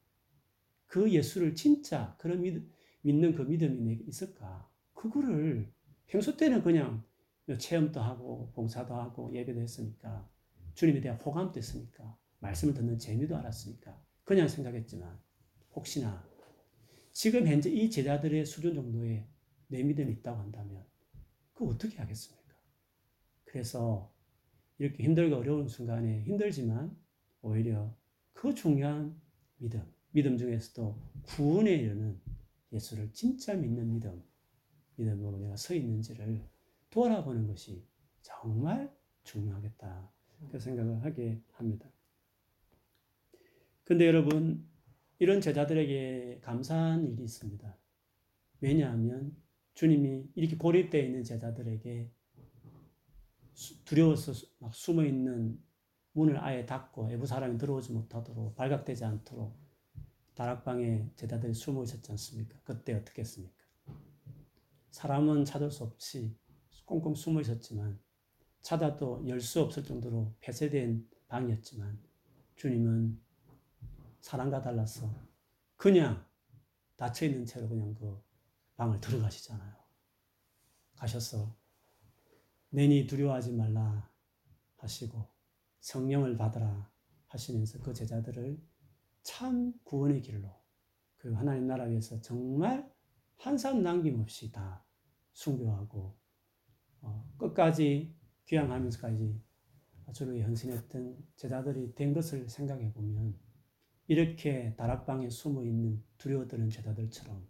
그 0.87 1.11
예수를 1.12 1.55
진짜 1.55 2.16
그런 2.18 2.42
믿, 2.42 2.62
믿는 3.03 3.35
그 3.35 3.42
믿음이 3.42 3.81
내게 3.81 4.05
있을까? 4.05 4.71
그거를 4.94 5.73
평소 6.07 6.37
때는 6.37 6.62
그냥 6.62 7.05
체험도 7.59 8.01
하고 8.01 8.51
봉사도 8.55 8.94
하고 8.94 9.33
예배도 9.33 9.61
했으니까 9.61 10.29
주님에 10.75 11.01
대한 11.01 11.18
호감도 11.18 11.59
했으니까 11.59 12.16
말씀을 12.40 12.75
듣는 12.75 12.99
재미도 12.99 13.37
알았으니까 13.37 14.01
그냥 14.25 14.49
생각했지만 14.49 15.18
혹시나 15.75 16.27
지금 17.12 17.47
현재 17.47 17.71
이 17.71 17.90
제자들의 17.90 18.44
수준 18.47 18.75
정도의 18.75 19.27
내 19.68 19.83
믿음이 19.83 20.12
있다고 20.14 20.38
한다면 20.40 20.85
그 21.55 21.66
어떻게 21.66 21.99
하겠습니까? 21.99 22.55
그래서 23.44 24.12
이렇게 24.79 25.03
힘들고 25.03 25.37
어려운 25.37 25.69
순간에 25.69 26.23
힘들지만 26.23 26.97
오히려 27.43 27.95
그 28.33 28.55
중요한 28.55 29.21
믿음, 29.59 29.83
믿음 30.12 30.38
중에서도 30.38 30.97
구원에 31.23 31.75
이르는 31.75 32.21
예수를 32.73 33.12
진짜 33.12 33.55
믿는 33.55 33.93
믿음, 33.93 34.23
믿음으로 34.97 35.38
내가 35.38 35.57
서 35.57 35.75
있는지를 35.75 36.43
돌아보는 36.91 37.47
것이 37.47 37.85
정말 38.23 38.95
중요하겠다. 39.25 40.11
그 40.51 40.59
생각을 40.59 41.03
하게 41.05 41.43
합니다. 41.53 41.91
근데 43.85 44.07
여러분, 44.07 44.69
이런 45.19 45.41
제자들에게 45.41 46.41
감사한 46.43 47.09
일이 47.09 47.25
있습니다. 47.25 47.77
왜냐하면 48.61 49.35
주님이 49.75 50.31
이렇게 50.35 50.57
고립되어 50.57 51.03
있는 51.03 51.25
제자들에게 51.25 52.11
두려워서 53.85 54.33
막 54.59 54.75
숨어 54.75 55.05
있는 55.05 55.62
문을 56.12 56.38
아예 56.38 56.64
닫고 56.66 57.07
외부 57.07 57.27
사람이 57.27 57.59
들어오지 57.59 57.92
못하도록 57.92 58.55
발각되지 58.55 59.05
않도록 59.05 59.59
다락방에 60.35 61.11
제자들이 61.16 61.53
숨어 61.55 61.83
있었지 61.85 62.11
않습니까? 62.12 62.61
그때 62.64 62.94
어떻게 62.94 63.23
했습니까? 63.23 63.57
사람은 64.90 65.44
찾을 65.44 65.71
수 65.71 65.85
없이 65.85 66.37
꽁꽁 66.87 67.14
숨어 67.14 67.40
있었지만 67.40 68.01
찾아도 68.62 69.27
열 69.27 69.40
수 69.40 69.61
없을 69.61 69.85
정도로 69.85 70.35
폐쇄된 70.40 71.09
방이었지만 71.29 71.99
주님은 72.57 73.21
사람과 74.21 74.61
달라서 74.62 75.12
그냥 75.77 76.25
닫혀 76.97 77.27
있는 77.27 77.44
채로 77.47 77.68
그냥 77.68 77.94
그 77.94 78.21
방을 78.77 79.01
들어가시잖아요. 79.01 79.75
가셔서 80.97 81.58
내니 82.71 83.07
두려워하지 83.07 83.53
말라 83.53 84.11
하시고 84.77 85.27
성령을 85.81 86.37
받으라 86.37 86.91
하시면서 87.27 87.81
그 87.81 87.93
제자들을 87.93 88.61
참 89.23 89.73
구원의 89.85 90.23
길로 90.23 90.49
그리고 91.17 91.37
하나님 91.37 91.67
나라 91.67 91.85
위해서 91.85 92.21
정말 92.21 92.91
한 93.37 93.57
사람 93.57 93.83
남김없이 93.83 94.53
다 94.53 94.85
숭배하고 95.33 96.17
어, 97.01 97.35
끝까지 97.39 98.15
귀향하면서까지 98.47 99.41
주로 100.13 100.41
헌신했던 100.41 101.17
제자들이 101.37 101.95
된 101.95 102.13
것을 102.13 102.49
생각해 102.49 102.93
보면 102.93 103.39
이렇게 104.07 104.75
다락방에 104.77 105.29
숨어 105.29 105.65
있는 105.65 106.03
두려워드는 106.17 106.71
제자들처럼 106.71 107.47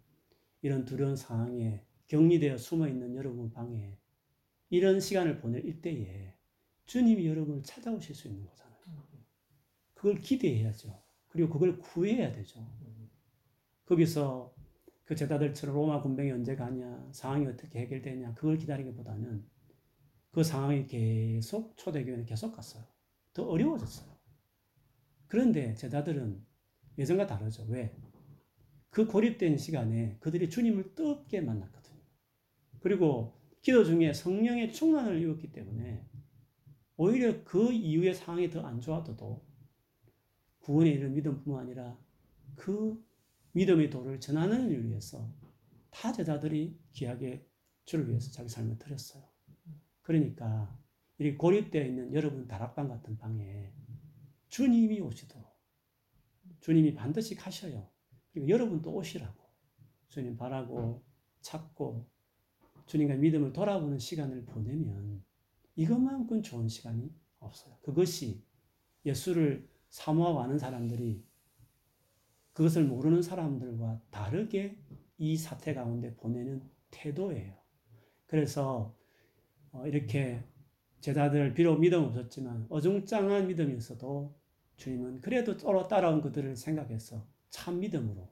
이런 0.61 0.83
두려운 0.83 1.15
상황에 1.15 1.85
격리되어 2.07 2.57
숨어 2.57 2.87
있는 2.87 3.15
여러분 3.15 3.51
방에 3.51 3.97
이런 4.69 4.99
시간을 4.99 5.39
보낼 5.39 5.65
이때에 5.65 6.33
주님이 6.85 7.27
여러분을 7.27 7.63
찾아오실 7.63 8.15
수 8.15 8.27
있는 8.27 8.45
거잖아요. 8.45 8.79
그걸 9.93 10.19
기대해야죠. 10.19 11.03
그리고 11.27 11.49
그걸 11.49 11.77
구해야 11.77 12.31
되죠. 12.31 12.65
거기서 13.85 14.55
그 15.05 15.15
제자들처럼 15.15 15.75
로마 15.75 16.01
군병이 16.01 16.31
언제 16.31 16.55
가냐, 16.55 17.09
상황이 17.11 17.47
어떻게 17.47 17.79
해결되냐, 17.79 18.35
그걸 18.35 18.57
기다리기보다는 18.57 19.43
그 20.31 20.43
상황이 20.43 20.85
계속 20.85 21.75
초대교회는 21.77 22.25
계속 22.25 22.55
갔어요. 22.55 22.85
더 23.33 23.43
어려워졌어요. 23.43 24.07
그런데 25.27 25.73
제자들은 25.73 26.45
예전과 26.97 27.27
다르죠. 27.27 27.65
왜? 27.69 27.95
그 28.89 29.07
고립된 29.07 29.57
시간에 29.57 30.17
그들이 30.19 30.49
주님을 30.49 30.95
뜨겁게 30.95 31.41
만났거든요. 31.41 32.01
그리고 32.79 33.38
기도 33.61 33.83
중에 33.83 34.13
성령의 34.13 34.71
충만을 34.73 35.21
입었기 35.21 35.51
때문에 35.51 36.05
오히려 36.97 37.43
그 37.43 37.71
이후의 37.71 38.13
상황이 38.13 38.49
더 38.49 38.65
안 38.65 38.81
좋아도 38.81 39.15
구원에 40.59 40.91
이른 40.91 41.13
믿음뿐만 41.13 41.63
아니라 41.65 41.97
그 42.55 43.03
믿음의 43.53 43.89
도를 43.89 44.19
전하는 44.19 44.69
일을 44.69 44.89
위해서 44.89 45.33
타 45.89 46.11
제자들이 46.11 46.77
귀하게 46.93 47.45
주를 47.85 48.07
위해서 48.09 48.31
자기 48.31 48.49
삶을 48.49 48.77
드렸어요. 48.77 49.23
그러니까 50.01 50.77
이 51.17 51.31
고립되어 51.35 51.83
있는 51.83 52.13
여러분 52.13 52.47
다락방 52.47 52.87
같은 52.87 53.17
방에 53.17 53.73
주님이 54.49 55.01
오시도록 55.01 55.47
주님이 56.59 56.93
반드시 56.93 57.35
가셔요. 57.35 57.89
그리고 58.31 58.47
여러분도 58.49 58.93
오시라고 58.93 59.43
주님 60.09 60.37
바라고 60.37 61.03
찾고 61.41 62.07
주님과 62.89 63.17
믿음을 63.17 63.53
돌아보는 63.53 63.99
시간을 63.99 64.45
보내면 64.45 65.23
이것만큼 65.75 66.41
좋은 66.41 66.67
시간이 66.67 67.13
없어요. 67.37 67.77
그것이 67.83 68.43
예수를 69.05 69.69
사모하고 69.89 70.41
아는 70.41 70.57
사람들이 70.57 71.23
그것을 72.53 72.85
모르는 72.85 73.21
사람들과 73.21 74.01
다르게 74.09 74.75
이 75.19 75.37
사태 75.37 75.75
가운데 75.75 76.15
보내는 76.15 76.63
태도예요. 76.89 77.53
그래서 78.25 78.97
어, 79.71 79.85
이렇게 79.85 80.43
제자들 80.99 81.53
비록 81.53 81.79
믿음 81.79 82.03
없었지만 82.05 82.65
어중짱한 82.69 83.47
믿음이 83.47 83.77
있어도 83.77 84.35
주님은 84.77 85.21
그래도 85.21 85.55
따라온 85.87 86.21
그들을 86.21 86.55
생각해서 86.55 87.23
참 87.51 87.79
믿음으로 87.81 88.27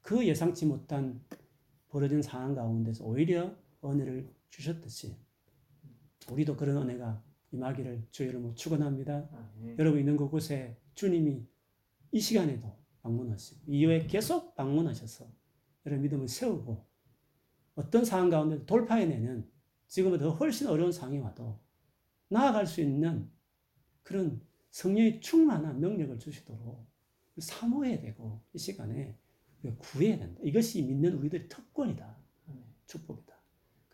그 0.00 0.24
예상치 0.24 0.66
못한 0.66 1.20
벌어진 1.88 2.22
상황 2.22 2.54
가운데서 2.54 3.04
오히려 3.04 3.52
은혜를 3.90 4.32
주셨듯이 4.50 5.16
우리도 6.30 6.56
그런 6.56 6.76
은혜가 6.78 7.22
임하기를 7.52 8.08
주 8.10 8.24
이름으로 8.24 8.54
축원합니다. 8.54 9.28
아, 9.32 9.52
네. 9.58 9.76
여러분 9.78 10.00
있는 10.00 10.16
그곳에 10.16 10.76
주님이 10.94 11.46
이 12.12 12.20
시간에도 12.20 12.76
방문하시고 13.02 13.60
이후에 13.66 14.06
계속 14.06 14.54
방문하셔서 14.56 15.26
여러분 15.84 16.02
믿음을 16.02 16.28
세우고 16.28 16.84
어떤 17.76 18.04
상황 18.04 18.30
가운데 18.30 18.64
돌파해내는 18.66 19.48
지금보다 19.86 20.24
더 20.24 20.30
훨씬 20.30 20.66
어려운 20.66 20.90
상황이 20.90 21.18
와도 21.18 21.60
나아갈 22.28 22.66
수 22.66 22.80
있는 22.80 23.30
그런 24.02 24.40
성령의 24.70 25.20
충만한 25.20 25.80
능력을 25.80 26.18
주시도록 26.18 26.86
사모해야 27.38 28.00
되고 28.00 28.42
이 28.52 28.58
시간에 28.58 29.16
구해야 29.78 30.18
된다. 30.18 30.40
이것이 30.42 30.82
믿는 30.82 31.14
우리들의 31.14 31.48
특권이다. 31.48 32.16
축복이다. 32.86 33.35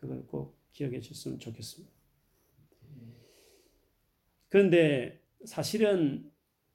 그걸 0.02 0.26
꼭 0.26 0.58
기억해 0.72 1.00
주셨으면 1.00 1.38
좋겠습니다. 1.38 1.94
그런데 4.48 5.22
사실은 5.44 6.28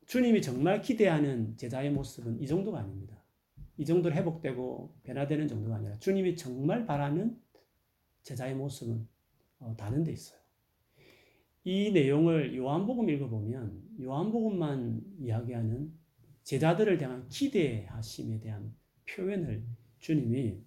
주님이 0.05 0.41
정말 0.41 0.81
기대하는 0.81 1.57
제자의 1.57 1.91
모습은 1.91 2.41
이 2.41 2.47
정도가 2.47 2.79
아닙니다. 2.79 3.21
이 3.75 3.83
정도로 3.83 4.15
회복되고 4.15 4.95
변화되는 5.03 5.49
정도가 5.49 5.75
아니라 5.75 5.99
주님이 5.99 6.37
정말 6.37 6.85
바라는 6.85 7.37
제자의 8.23 8.55
모습은 8.55 9.05
어, 9.59 9.75
다른 9.77 10.05
데 10.05 10.13
있어요. 10.13 10.39
이 11.65 11.91
내용을 11.91 12.55
요한복음 12.55 13.09
읽어보면 13.09 13.97
요한복음만 14.01 15.17
이야기하는 15.19 15.91
제자들을 16.43 17.01
향한 17.01 17.27
기대하심에 17.27 18.39
대한 18.39 18.73
표현을 19.09 19.65
주님이 19.99 20.61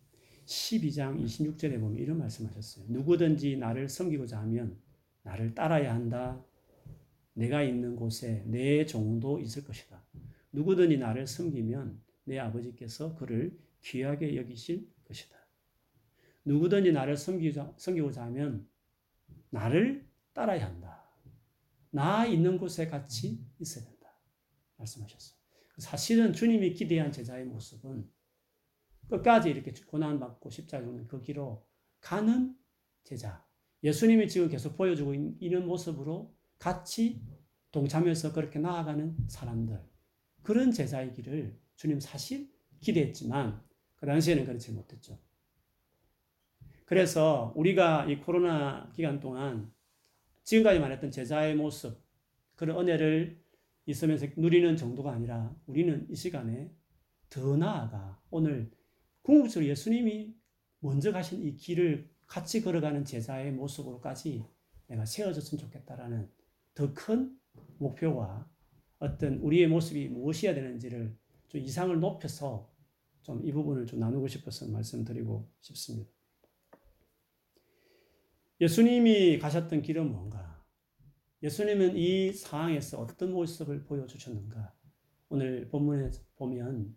12장 0.51 1.25
26절에 1.25 1.79
보면 1.79 1.97
이런 2.01 2.19
말씀하셨어요. 2.19 2.87
누구든지 2.89 3.57
나를 3.57 3.89
섬기고자 3.89 4.41
하면 4.41 4.77
나를 5.23 5.55
따라야 5.55 5.95
한다. 5.95 6.45
내가 7.35 7.63
있는 7.63 7.95
곳에 7.95 8.43
내 8.47 8.85
종도 8.85 9.39
있을 9.39 9.63
것이다. 9.65 10.03
누구든지 10.53 10.99
나를 10.99 11.29
섬기면 11.29 12.01
내 12.25 12.39
아버지께서 12.41 13.15
그를 13.15 13.57
귀하게 13.83 14.37
여기실 14.37 14.89
것이다. 15.05 15.37
누구든지 16.45 16.91
나를 16.91 17.17
섬기자, 17.17 17.73
섬기고자 17.77 18.25
하면 18.25 18.69
나를 19.51 20.05
따라야 20.33 20.67
한다. 20.67 21.05
나 21.91 22.27
있는 22.27 22.59
곳에 22.59 22.89
같이 22.89 23.39
있어야 23.61 23.85
된다. 23.85 24.13
말씀하셨어요. 24.79 25.39
사실은 25.79 26.33
주님이 26.33 26.75
기대한 26.75 27.13
제자의 27.13 27.45
모습은 27.45 28.09
끝까지 29.11 29.51
이렇게 29.51 29.73
고난받고 29.87 30.51
십자가 30.51 30.85
죽는 30.85 31.07
그 31.09 31.20
길로 31.20 31.66
가는 32.01 32.57
제자. 33.03 33.44
예수님이 33.83 34.29
지금 34.29 34.49
계속 34.49 34.77
보여주고 34.77 35.14
있는 35.14 35.66
모습으로 35.66 36.35
같이 36.59 37.23
동참해서 37.73 38.33
그렇게 38.33 38.59
나아가는 38.59 39.16
사람들. 39.29 39.81
그런 40.42 40.70
제자의 40.70 41.14
길을 41.14 41.59
주님 41.77 42.01
사실 42.01 42.51
기대했지만 42.81 43.62
그 43.96 44.07
당시에는 44.07 44.44
그렇지 44.44 44.73
못했죠. 44.73 45.18
그래서 46.85 47.53
우리가 47.57 48.07
이 48.07 48.20
코로나 48.20 48.90
기간 48.94 49.20
동안 49.20 49.73
지금까지 50.42 50.81
말했던 50.81 51.11
제자의 51.11 51.55
모습, 51.55 52.03
그런 52.57 52.81
은혜를 52.81 53.40
있으면서 53.87 54.27
누리는 54.37 54.77
정도가 54.77 55.12
아니라 55.12 55.55
우리는 55.66 56.07
이 56.11 56.16
시간에 56.16 56.75
더 57.29 57.57
나아가 57.57 58.20
오늘 58.31 58.70
궁극적으로 59.22 59.68
예수님이 59.68 60.35
먼저 60.80 61.12
가신 61.12 61.42
이 61.42 61.54
길을 61.56 62.09
같이 62.26 62.62
걸어가는 62.62 63.04
제자의 63.04 63.52
모습으로까지 63.52 64.44
내가 64.87 65.04
세워졌으면 65.04 65.61
좋겠다라는 65.61 66.30
더 66.74 66.94
큰 66.94 67.38
목표와 67.78 68.48
어떤 68.98 69.38
우리의 69.38 69.66
모습이 69.68 70.09
무엇이어야 70.09 70.54
되는지를 70.54 71.16
좀 71.48 71.61
이상을 71.61 71.98
높여서 72.00 72.70
좀 73.22 73.42
이 73.44 73.52
부분을 73.52 73.87
좀 73.87 74.00
나누고 74.00 74.28
싶어서 74.28 74.66
말씀드리고 74.68 75.50
싶습니다. 75.61 76.11
예수님이 78.61 79.38
가셨던 79.38 79.83
길은 79.83 80.11
뭔가? 80.11 80.64
예수님은 81.42 81.96
이 81.96 82.33
상황에서 82.33 83.00
어떤 83.00 83.33
모습을 83.33 83.85
보여주셨는가? 83.85 84.74
오늘 85.28 85.68
본문에 85.68 86.11
보면 86.37 86.96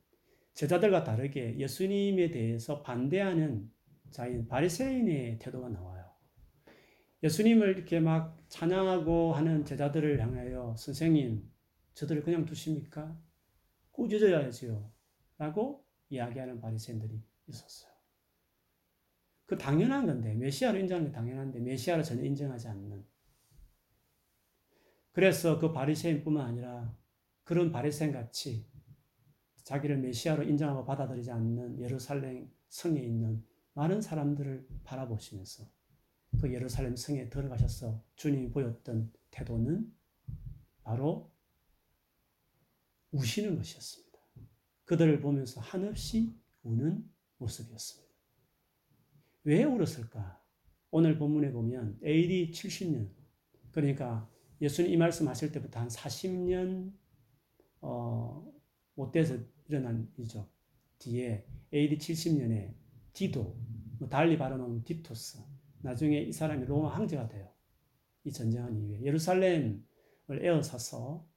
제자들과 0.53 1.03
다르게 1.03 1.57
예수님에 1.57 2.29
대해서 2.31 2.81
반대하는 2.81 3.71
자인 4.11 4.47
바리새인의 4.47 5.39
태도가 5.39 5.69
나와요. 5.69 6.11
예수님을 7.23 7.77
이렇게 7.77 7.99
막 7.99 8.37
찬양하고 8.49 9.33
하는 9.33 9.65
제자들을 9.65 10.21
향하여 10.21 10.75
선생님, 10.77 11.49
저들을 11.95 12.23
그냥 12.23 12.45
두십니까? 12.45 13.17
꾸짖어야지요. 13.91 14.91
라고 15.37 15.85
이야기하는 16.09 16.61
바리새인들이 16.61 17.23
있었어요. 17.47 17.91
그 19.45 19.57
당연한 19.57 20.05
건데 20.05 20.33
메시아로 20.35 20.79
인정하는 20.79 21.09
게 21.09 21.15
당연한데 21.15 21.59
메시아로 21.59 22.03
전혀 22.03 22.23
인정하지 22.23 22.67
않는. 22.67 23.05
그래서 25.11 25.59
그 25.59 25.71
바리새인뿐만 25.71 26.45
아니라 26.45 26.95
그런 27.43 27.71
바리새인 27.71 28.11
같이 28.11 28.65
자기를 29.63 29.97
메시아로 29.97 30.43
인정하고 30.43 30.85
받아들이지 30.85 31.31
않는 31.31 31.79
예루살렘 31.79 32.51
성에 32.69 32.99
있는 32.99 33.43
많은 33.73 34.01
사람들을 34.01 34.67
바라보시면서 34.83 35.65
그 36.39 36.51
예루살렘 36.51 36.95
성에 36.95 37.29
들어가셔서 37.29 38.03
주님이 38.15 38.49
보였던 38.49 39.11
태도는 39.31 39.93
바로 40.83 41.31
우시는 43.11 43.55
것이었습니다. 43.55 44.19
그들을 44.85 45.21
보면서 45.21 45.61
한없이 45.61 46.35
우는 46.63 47.09
모습이었습니다. 47.37 48.13
왜 49.45 49.63
울었을까? 49.63 50.41
오늘 50.91 51.17
본문에 51.17 51.51
보면 51.51 51.99
AD 52.03 52.51
70년, 52.51 53.09
그러니까 53.71 54.29
예수님 54.61 54.91
이 54.91 54.97
말씀 54.97 55.27
하실 55.27 55.51
때부터 55.51 55.79
한 55.79 55.87
40년, 55.87 56.93
어, 57.81 58.53
못 58.95 59.11
돼서 59.11 59.37
일어난 59.73 60.07
일이죠. 60.17 60.47
뒤에 60.99 61.45
AD 61.73 61.97
70년에 61.97 62.75
디도, 63.13 63.57
뭐 63.99 64.07
달리 64.07 64.37
발언하면 64.37 64.83
디토스, 64.83 65.39
나중에 65.81 66.21
이 66.21 66.31
사람이 66.31 66.65
로마 66.65 66.89
황제가 66.89 67.27
돼요. 67.27 67.51
이 68.23 68.31
전쟁한 68.31 68.77
이후에 68.77 69.01
예루살렘을 69.01 69.81
에워싸서 70.29 71.27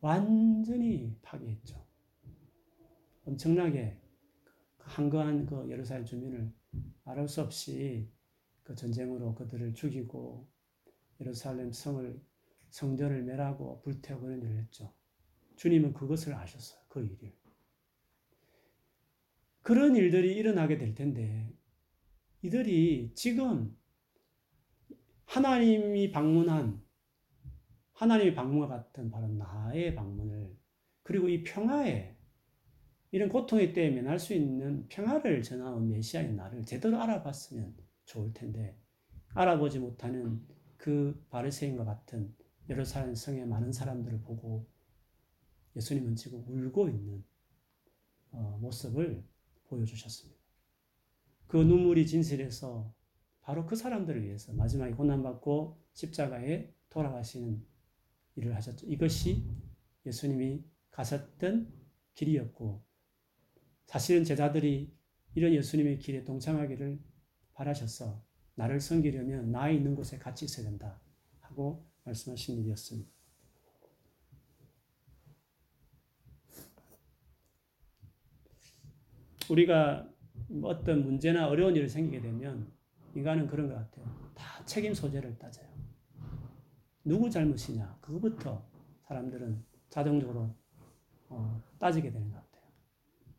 완전히 0.00 1.16
파괴했죠. 1.22 1.82
엄청나게 3.24 3.98
한거한 4.78 5.46
그 5.46 5.68
예루살렘 5.70 6.04
주민을 6.04 6.52
말할 7.04 7.28
수 7.28 7.40
없이 7.40 8.10
그 8.62 8.74
전쟁으로 8.74 9.34
그들을 9.34 9.74
죽이고 9.74 10.48
예루살렘 11.20 11.72
성을 11.72 12.20
성전을 12.70 13.22
멸하고 13.22 13.80
불태우고 13.82 14.22
그런 14.22 14.42
일을 14.42 14.58
했죠. 14.58 14.92
주님은 15.56 15.92
그것을 15.92 16.34
아셨어요. 16.34 16.80
그 16.88 17.04
일을. 17.04 17.41
그런 19.62 19.96
일들이 19.96 20.36
일어나게 20.36 20.76
될 20.76 20.94
텐데 20.94 21.48
이들이 22.42 23.12
지금 23.14 23.76
하나님이 25.24 26.10
방문한 26.10 26.82
하나님의 27.92 28.34
방문과 28.34 28.66
같은 28.66 29.10
바로 29.10 29.28
나의 29.28 29.94
방문을 29.94 30.56
그리고 31.04 31.28
이 31.28 31.44
평화에 31.44 32.16
이런 33.12 33.28
고통의 33.28 33.72
때에 33.72 33.90
면할 33.90 34.18
수 34.18 34.34
있는 34.34 34.88
평화를 34.88 35.42
전하는 35.42 35.88
메시아의 35.88 36.34
나를 36.34 36.64
제대로 36.64 37.00
알아봤으면 37.00 37.76
좋을 38.04 38.32
텐데 38.32 38.76
알아보지 39.34 39.78
못하는 39.78 40.44
그 40.76 41.24
바리새인과 41.30 41.84
같은 41.84 42.34
예루살렘 42.68 43.14
성의 43.14 43.46
많은 43.46 43.70
사람들을 43.72 44.22
보고 44.22 44.66
예수님은 45.76 46.16
지금 46.16 46.44
울고 46.48 46.88
있는 46.88 47.24
어, 48.30 48.58
모습을 48.60 49.22
보여주셨습니다. 49.72 50.40
그 51.46 51.56
눈물이 51.56 52.06
진실해서 52.06 52.94
바로 53.40 53.66
그 53.66 53.74
사람들을 53.74 54.22
위해서 54.24 54.52
마지막에 54.52 54.92
고난받고 54.92 55.82
십자가에 55.94 56.72
돌아가시는 56.90 57.64
일을 58.36 58.54
하셨죠. 58.56 58.86
이것이 58.86 59.44
예수님이 60.06 60.64
가셨던 60.90 61.72
길이었고 62.14 62.84
사실은 63.86 64.24
제자들이 64.24 64.94
이런 65.34 65.52
예수님의 65.54 65.98
길에 65.98 66.24
동참하기를 66.24 67.00
바라셔서 67.54 68.24
나를 68.54 68.80
섬기려면 68.80 69.50
나 69.50 69.70
있는 69.70 69.94
곳에 69.94 70.18
같이 70.18 70.44
있어야 70.44 70.66
된다 70.66 71.00
하고 71.40 71.86
말씀하신 72.04 72.58
일이었습니다. 72.58 73.10
우리가 79.50 80.08
어떤 80.62 81.04
문제나 81.04 81.48
어려운 81.48 81.74
일이 81.76 81.88
생기게 81.88 82.20
되면 82.20 82.70
인간은 83.14 83.46
그런 83.46 83.68
것 83.68 83.74
같아요. 83.74 84.32
다 84.34 84.64
책임 84.64 84.94
소재를 84.94 85.38
따져요. 85.38 85.66
누구 87.04 87.28
잘못이냐 87.28 87.98
그거부터 88.00 88.64
사람들은 89.08 89.64
자동적으로 89.90 90.54
어, 91.28 91.62
따지게 91.78 92.10
되는 92.10 92.30
것 92.30 92.36
같아요. 92.36 92.70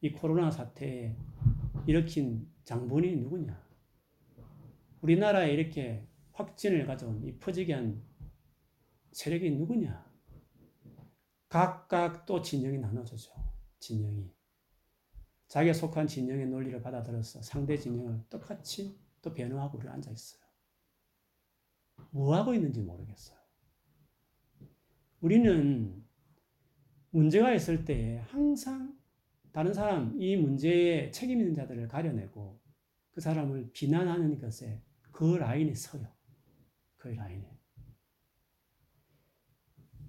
이 0.01 0.11
코로나 0.11 0.51
사태에 0.51 1.15
일으킨 1.87 2.47
장본인이 2.63 3.17
누구냐? 3.21 3.63
우리나라에 5.01 5.53
이렇게 5.53 6.07
확진을 6.33 6.85
가져온 6.85 7.23
이 7.23 7.37
퍼지게 7.37 7.73
한 7.73 8.01
세력이 9.11 9.51
누구냐? 9.51 10.11
각각 11.49 12.25
또 12.25 12.41
진영이 12.41 12.79
나눠져죠. 12.79 13.31
진영이. 13.79 14.31
자기가 15.53 15.73
속한 15.73 16.07
진영의 16.07 16.47
논리를 16.47 16.81
받아들여서 16.81 17.43
상대 17.43 17.77
진영을 17.77 18.23
똑같이 18.27 18.99
또 19.21 19.31
변호하고 19.31 19.77
우리 19.77 19.87
앉아 19.87 20.09
있어요. 20.09 20.41
뭐 22.09 22.35
하고 22.35 22.55
있는지 22.55 22.81
모르겠어요. 22.81 23.37
우리는 25.21 26.03
문제가 27.11 27.53
있을 27.53 27.85
때 27.85 28.25
항상 28.29 28.97
다른 29.51 29.75
사람, 29.75 30.19
이 30.19 30.35
문제에 30.37 31.11
책임 31.11 31.39
있는 31.39 31.53
자들을 31.53 31.87
가려내고 31.87 32.59
그 33.11 33.21
사람을 33.21 33.73
비난하는 33.73 34.39
것에 34.39 34.81
그 35.11 35.35
라인에 35.35 35.75
서요. 35.75 36.11
그 36.97 37.09
라인에. 37.09 37.59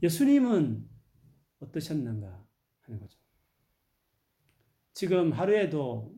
예수님은 0.03 0.89
어떠셨는가 1.59 2.49
하는 2.81 2.99
거죠. 2.99 3.24
지금 4.95 5.33
하루에도 5.33 6.15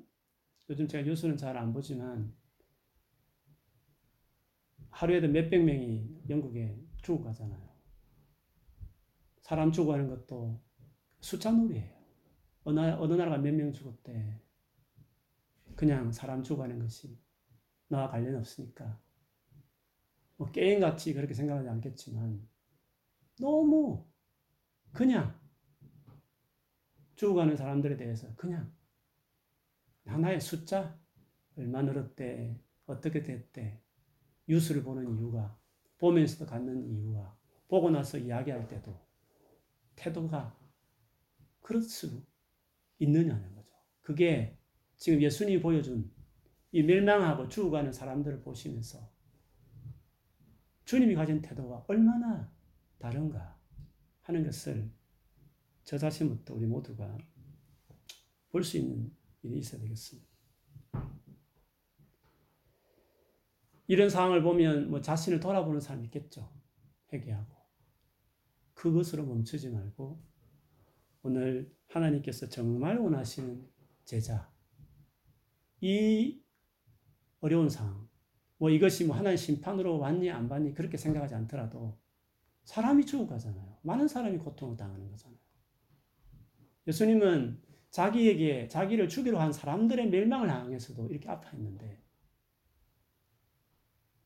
요즘 0.68 0.86
제가 0.86 1.02
뉴스는 1.04 1.36
잘 1.38 1.56
안 1.56 1.72
보지만 1.72 2.36
하루에도 4.90 5.28
몇백 5.28 5.64
명이 5.64 6.24
영국에 6.28 6.78
죽어가잖아요. 7.02 7.66
사람 9.40 9.72
죽어가는 9.72 10.08
것도 10.08 10.62
숫자 11.20 11.50
놀이에요. 11.52 11.96
어느, 12.64 12.80
어느 12.80 13.14
나라가 13.14 13.38
몇 13.38 13.54
명 13.54 13.72
죽었대. 13.72 14.42
그냥 15.74 16.12
사람 16.12 16.42
죽어가는 16.42 16.78
것이 16.78 17.18
나와 17.88 18.10
관련 18.10 18.36
없으니까. 18.36 19.00
뭐 20.36 20.50
게임같이 20.50 21.14
그렇게 21.14 21.32
생각하지 21.32 21.68
않겠지만 21.68 22.46
너무 23.40 24.06
그냥 24.92 25.38
죽어가는 27.16 27.56
사람들에 27.56 27.96
대해서 27.96 28.34
그냥 28.36 28.72
하나의 30.06 30.40
숫자 30.40 30.98
얼마 31.56 31.82
늘었대 31.82 32.60
어떻게 32.86 33.22
됐대 33.22 33.80
뉴스를 34.46 34.82
보는 34.82 35.16
이유가 35.16 35.58
보면서도 35.98 36.46
갖는 36.46 36.88
이유가 36.88 37.36
보고 37.68 37.90
나서 37.90 38.18
이야기할 38.18 38.68
때도 38.68 38.98
태도가 39.96 40.56
그럴 41.60 41.82
수 41.82 42.22
있느냐는 42.98 43.54
거죠. 43.54 43.72
그게 44.02 44.56
지금 44.96 45.20
예수님이 45.20 45.60
보여준 45.60 46.10
이 46.70 46.82
멸망하고 46.82 47.48
죽어가는 47.48 47.92
사람들을 47.92 48.42
보시면서 48.42 49.10
주님이 50.84 51.14
가진 51.14 51.42
태도가 51.42 51.84
얼마나 51.88 52.52
다른가 52.98 53.58
하는 54.22 54.44
것을 54.44 54.90
저 55.86 55.96
자신부터 55.98 56.54
우리 56.54 56.66
모두가 56.66 57.16
볼 58.50 58.64
수 58.64 58.76
있는 58.78 59.14
일이 59.42 59.58
있어야 59.58 59.80
되겠습니다. 59.80 60.28
이런 63.86 64.10
상황을 64.10 64.42
보면 64.42 64.90
뭐 64.90 65.00
자신을 65.00 65.38
돌아보는 65.38 65.80
사람이 65.80 66.06
있겠죠. 66.06 66.50
회개하고. 67.12 67.54
그것으로 68.74 69.24
멈추지 69.26 69.70
말고 69.70 70.20
오늘 71.22 71.72
하나님께서 71.88 72.48
정말 72.48 72.98
원하시는 72.98 73.70
제자. 74.04 74.52
이 75.80 76.42
어려운 77.40 77.68
상황. 77.68 78.08
뭐 78.58 78.70
이것이 78.70 79.04
뭐 79.04 79.14
하나의 79.16 79.38
심판으로 79.38 79.98
왔니 79.98 80.30
안 80.30 80.50
왔니 80.50 80.74
그렇게 80.74 80.96
생각하지 80.96 81.34
않더라도 81.36 82.00
사람이 82.64 83.06
죽어가잖아요. 83.06 83.78
많은 83.82 84.08
사람이 84.08 84.38
고통을 84.38 84.76
당하는 84.76 85.08
거잖아요. 85.10 85.45
예수님은 86.86 87.60
자기에게 87.90 88.68
자기를 88.68 89.08
죽이려 89.08 89.40
한 89.40 89.52
사람들의 89.52 90.10
멸망을 90.10 90.50
향해서도 90.50 91.08
이렇게 91.08 91.28
아파했는데 91.28 92.02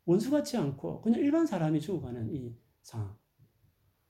원수 0.05 0.31
같지 0.31 0.57
않고 0.57 1.03
그냥 1.03 1.21
일반 1.21 1.47
사람이 1.47 1.81
죽어가는 1.81 2.35
이 2.35 2.57
상황. 2.83 3.17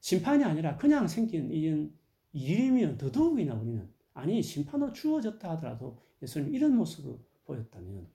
심판이 0.01 0.45
아니라 0.45 0.77
그냥 0.77 1.07
생긴 1.07 1.51
이 1.53 1.91
일이면 2.33 2.97
더더욱이나 2.97 3.55
우리는 3.55 3.93
아니 4.15 4.43
심판으로 4.43 4.93
주어졌다 4.93 5.51
하더라도 5.51 6.03
예수님 6.23 6.55
이런 6.55 6.77
모습을 6.77 7.19
보였다면 7.45 8.09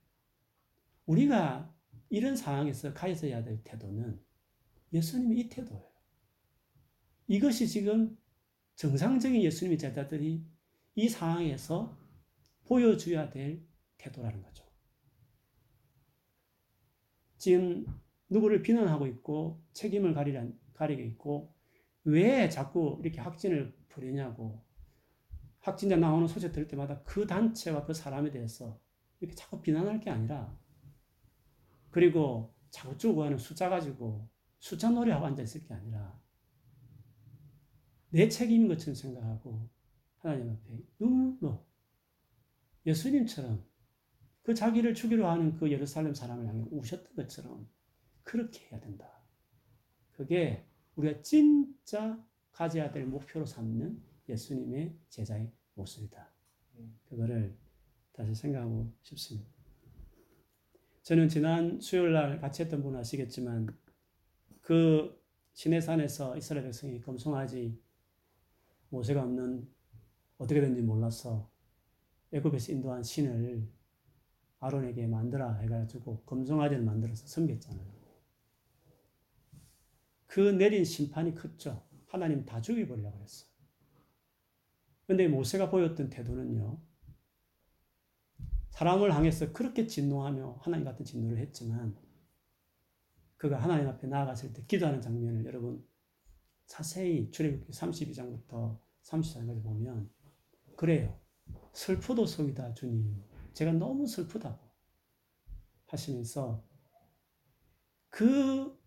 우리가 1.05 1.71
이런 2.09 2.35
상황에서 2.35 2.93
가져야 2.93 3.43
될 3.43 3.63
태도는 3.63 4.19
예수님의 4.93 5.39
이 5.39 5.49
태도예요. 5.49 5.85
이것이 7.27 7.67
지금 7.67 8.17
정상적인 8.75 9.41
예수님의 9.41 9.77
제자들이 9.77 10.45
이 10.95 11.09
상황에서 11.09 11.97
보여줘야 12.65 13.29
될 13.29 13.65
태도라는 13.97 14.41
거죠. 14.41 14.65
지금 17.37 17.85
누구를 18.29 18.61
비난하고 18.61 19.07
있고 19.07 19.63
책임을 19.73 20.13
가리고 20.13 21.01
있고 21.03 21.53
왜 22.03 22.49
자꾸 22.49 22.99
이렇게 23.01 23.21
확진을 23.21 23.75
부리냐고 23.87 24.63
확진자 25.61 25.95
나오는 25.95 26.27
소식 26.27 26.51
들을 26.51 26.67
때마다 26.67 27.01
그 27.03 27.25
단체와 27.25 27.85
그 27.85 27.93
사람에 27.93 28.31
대해서 28.31 28.79
이렇게 29.19 29.35
자꾸 29.35 29.61
비난할 29.61 29.99
게 29.99 30.09
아니라 30.09 30.55
그리고 31.89 32.53
자꾸 32.69 32.97
죽어가는 32.97 33.37
숫자 33.37 33.69
가지고 33.69 34.27
숫자 34.59 34.89
놀이하고 34.89 35.25
앉아 35.27 35.41
있을 35.43 35.63
게 35.63 35.73
아니라 35.73 36.19
내 38.15 38.29
책임인 38.29 38.69
것처럼 38.69 38.95
생각하고 38.95 39.67
하나님 40.19 40.49
앞에 40.49 40.79
눈물로 40.99 41.65
예수님처럼 42.85 43.61
그 44.41 44.53
자기를 44.53 44.93
죽이려 44.93 45.29
하는 45.29 45.57
그 45.57 45.69
예루살렘 45.69 46.13
사람을 46.13 46.47
향해 46.47 46.65
우셨던 46.71 47.13
것처럼 47.13 47.67
그렇게 48.23 48.67
해야 48.67 48.79
된다. 48.79 49.11
그게 50.13 50.65
우리가 50.95 51.21
진짜 51.23 52.25
가져야 52.53 52.89
될 52.89 53.05
목표로 53.05 53.45
삼는 53.45 54.01
예수님의 54.29 54.97
제자의 55.09 55.51
모습이다. 55.73 56.31
그거를 57.09 57.57
다시 58.13 58.33
생각하고 58.33 58.93
싶습니다. 59.01 59.49
저는 61.01 61.27
지난 61.27 61.81
수요일 61.81 62.13
날 62.13 62.39
같이 62.39 62.63
했던 62.63 62.81
분 62.81 62.95
아시겠지만 62.95 63.67
그 64.61 65.21
시내산에서 65.51 66.37
이스라엘 66.37 66.63
백성이 66.63 67.01
검송아지 67.01 67.83
모세가 68.89 69.23
없는 69.23 69.67
어떻게 70.37 70.61
된지 70.61 70.81
몰라서 70.81 71.49
애굽에서 72.31 72.71
인도한 72.73 73.03
신을 73.03 73.67
아론에게 74.59 75.07
만들어 75.07 75.53
해가지고 75.53 76.23
검송아지를 76.23 76.83
만들어서 76.83 77.27
섬겼잖아요. 77.27 77.95
그 80.27 80.39
내린 80.39 80.83
심판이 80.83 81.33
컸죠. 81.35 81.83
하나님 82.07 82.45
다 82.45 82.61
죽여버리려고 82.61 83.17
그랬어. 83.17 83.45
근데 85.07 85.27
모세가 85.27 85.69
보였던 85.69 86.09
태도는요. 86.09 86.81
사람을 88.71 89.13
향해서 89.13 89.53
그렇게 89.53 89.87
진노하며 89.87 90.59
하나님 90.61 90.83
같은 90.83 91.05
진노를 91.05 91.37
했지만 91.37 91.95
그가 93.37 93.61
하나님 93.61 93.87
앞에 93.87 94.07
나아갔을 94.07 94.51
때 94.51 94.63
기도하는 94.67 95.01
장면을 95.01 95.45
여러분 95.45 95.85
자세히 96.65 97.29
출애굽기 97.31 97.71
32장부터 97.71 98.79
34장까지 99.03 99.63
보면 99.63 100.09
그래요. 100.75 101.19
슬프도 101.73 102.25
속이다 102.25 102.73
주님. 102.73 103.23
제가 103.53 103.71
너무 103.73 104.07
슬프다고 104.07 104.59
하시면서 105.87 106.65
그 108.09 108.77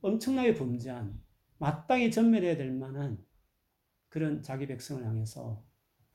엄청나게 0.00 0.54
범죄한 0.54 1.22
마땅히 1.58 2.10
전멸해야 2.10 2.56
될 2.56 2.72
만한 2.72 3.24
그런 4.08 4.42
자기 4.42 4.66
백성을 4.66 5.04
향해서 5.04 5.64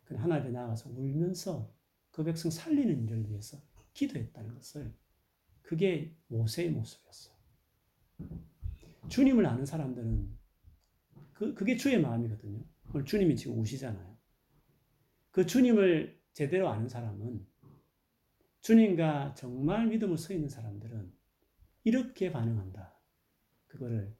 하나님에 0.05 0.51
나아가서 0.51 0.89
울면서 0.89 1.74
그 2.11 2.24
백성 2.24 2.51
살리는 2.51 3.03
일을 3.03 3.30
위해서 3.30 3.61
기도했다는 3.93 4.55
것을 4.55 4.93
그게 5.61 6.15
모세의 6.28 6.71
모습이었어요. 6.71 7.34
주님을 9.09 9.45
아는 9.45 9.65
사람들은 9.65 10.43
그, 11.34 11.54
그게 11.54 11.76
주의 11.78 12.00
마음이거든요. 12.00 12.64
오늘 12.94 13.06
주님이 13.06 13.36
지금 13.36 13.60
우시잖아요. 13.60 14.18
그 15.32 15.46
주님을 15.46 16.22
제대로 16.34 16.70
아는 16.70 16.88
사람은 16.88 17.46
주님과 18.62 19.34
정말 19.36 19.88
믿음을 19.88 20.18
서 20.18 20.34
있는 20.34 20.48
사람들은 20.48 21.12
이렇게 21.84 22.32
반응한다. 22.32 22.98
그거를 23.68 24.16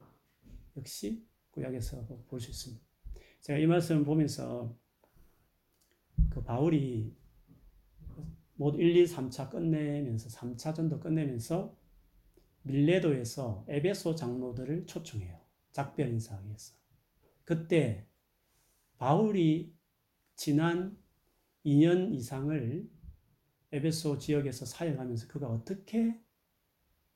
역시 0.76 1.26
구약에서 1.52 2.06
볼 2.28 2.40
수 2.40 2.50
있습니다. 2.50 2.84
제가 3.42 3.60
이 3.60 3.68
말씀을 3.68 4.04
보면서 4.04 4.78
그 6.30 6.44
바울이 6.44 7.16
모두 8.56 8.80
1, 8.80 8.96
2, 8.98 9.06
3차 9.06 9.50
끝내면서 9.50 10.30
3차 10.30 10.74
전도 10.76 11.00
끝내면서 11.00 11.78
밀레도에서 12.64 13.66
에베소 13.68 14.16
장로들을 14.16 14.86
초청해요. 14.88 15.40
작별 15.72 16.10
인사하기 16.10 16.48
위해서. 16.48 16.83
그때 17.44 18.08
바울이 18.98 19.76
지난 20.36 20.98
2년 21.66 22.14
이상을 22.14 22.90
에베소 23.72 24.20
지역에서 24.20 24.66
사역하면서 24.66 25.28
그가 25.28 25.48
어떻게 25.48 26.20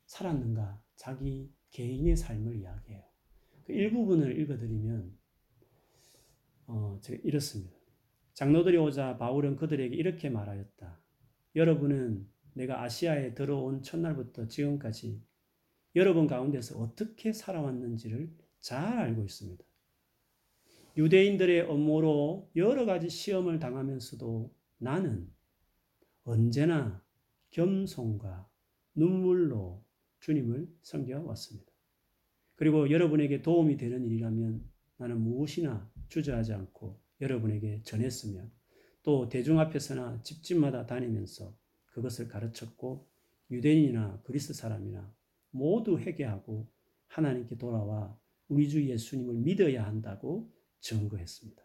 살았는가 0.06 0.82
자기 0.96 1.54
개인의 1.72 2.18
삶을 2.18 2.56
이야기해요. 2.56 3.04
그 3.66 3.74
일부분을 3.74 4.40
읽어드리면 4.40 5.18
어, 6.68 7.00
제가 7.02 7.22
이렇습니다. 7.24 7.78
장로들이 8.34 8.78
오자 8.78 9.18
바울은 9.18 9.56
그들에게 9.56 9.96
이렇게 9.96 10.30
말하였다. 10.30 11.00
여러분은 11.56 12.28
내가 12.54 12.82
아시아에 12.84 13.34
들어온 13.34 13.82
첫날부터 13.82 14.48
지금까지 14.48 15.22
여러분 15.96 16.28
가운데서 16.28 16.80
어떻게 16.80 17.34
살아왔는지를 17.34 18.36
잘 18.60 18.98
알고 18.98 19.24
있습니다. 19.24 19.67
유대인들의 20.98 21.62
업무로 21.62 22.50
여러 22.56 22.86
가지 22.86 23.08
시험을 23.08 23.60
당하면서도 23.60 24.52
나는 24.80 25.30
언제나 26.24 27.04
겸손과 27.52 28.50
눈물로 28.96 29.84
주님을 30.20 30.68
섬겨왔습니다. 30.82 31.72
그리고 32.56 32.90
여러분에게 32.90 33.44
도움이 33.44 33.78
되는 33.78 34.04
일이라면 34.06 34.68
나는 34.98 35.22
무엇이나 35.22 35.88
주저하지 36.10 36.54
않고 36.54 37.00
여러분에게 37.22 37.84
전했으며 37.84 38.42
또 39.04 39.30
대중 39.30 39.60
앞에서나 39.60 40.22
집집마다 40.24 40.88
다니면서 40.88 41.56
그것을 41.92 42.28
가르쳤고 42.28 43.08
유대인이나 43.52 44.22
그리스 44.24 44.54
사람이나 44.54 45.14
모두 45.52 46.00
회개하고 46.00 46.68
하나님께 47.08 47.58
돌아와 47.58 48.18
우리 48.48 48.68
주 48.68 48.84
예수님을 48.84 49.36
믿어야 49.36 49.86
한다고 49.86 50.52
증거했습니다. 50.80 51.62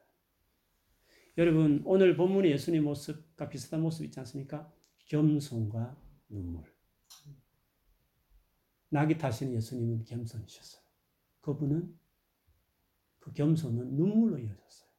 여러분 1.39 1.83
오늘 1.85 2.17
본문의 2.17 2.53
예수님 2.53 2.85
모습과 2.85 3.49
비슷한 3.49 3.81
모습 3.83 4.05
있지 4.05 4.19
않습니까? 4.21 4.71
겸손과 5.07 5.97
눈물. 6.29 6.65
낙이 8.91 9.17
타시는 9.17 9.55
예수님은 9.55 10.05
겸손이셨어요. 10.05 10.83
그분은 11.41 11.99
그 13.19 13.33
겸손은 13.33 13.95
눈물로 13.95 14.39
이어졌어요. 14.39 14.91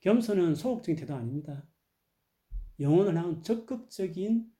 겸손은 0.00 0.54
소극적인 0.54 0.96
태도 0.96 1.14
아닙니다. 1.14 1.66
영혼을 2.78 3.16
향한 3.16 3.42
적극적인 3.42 4.52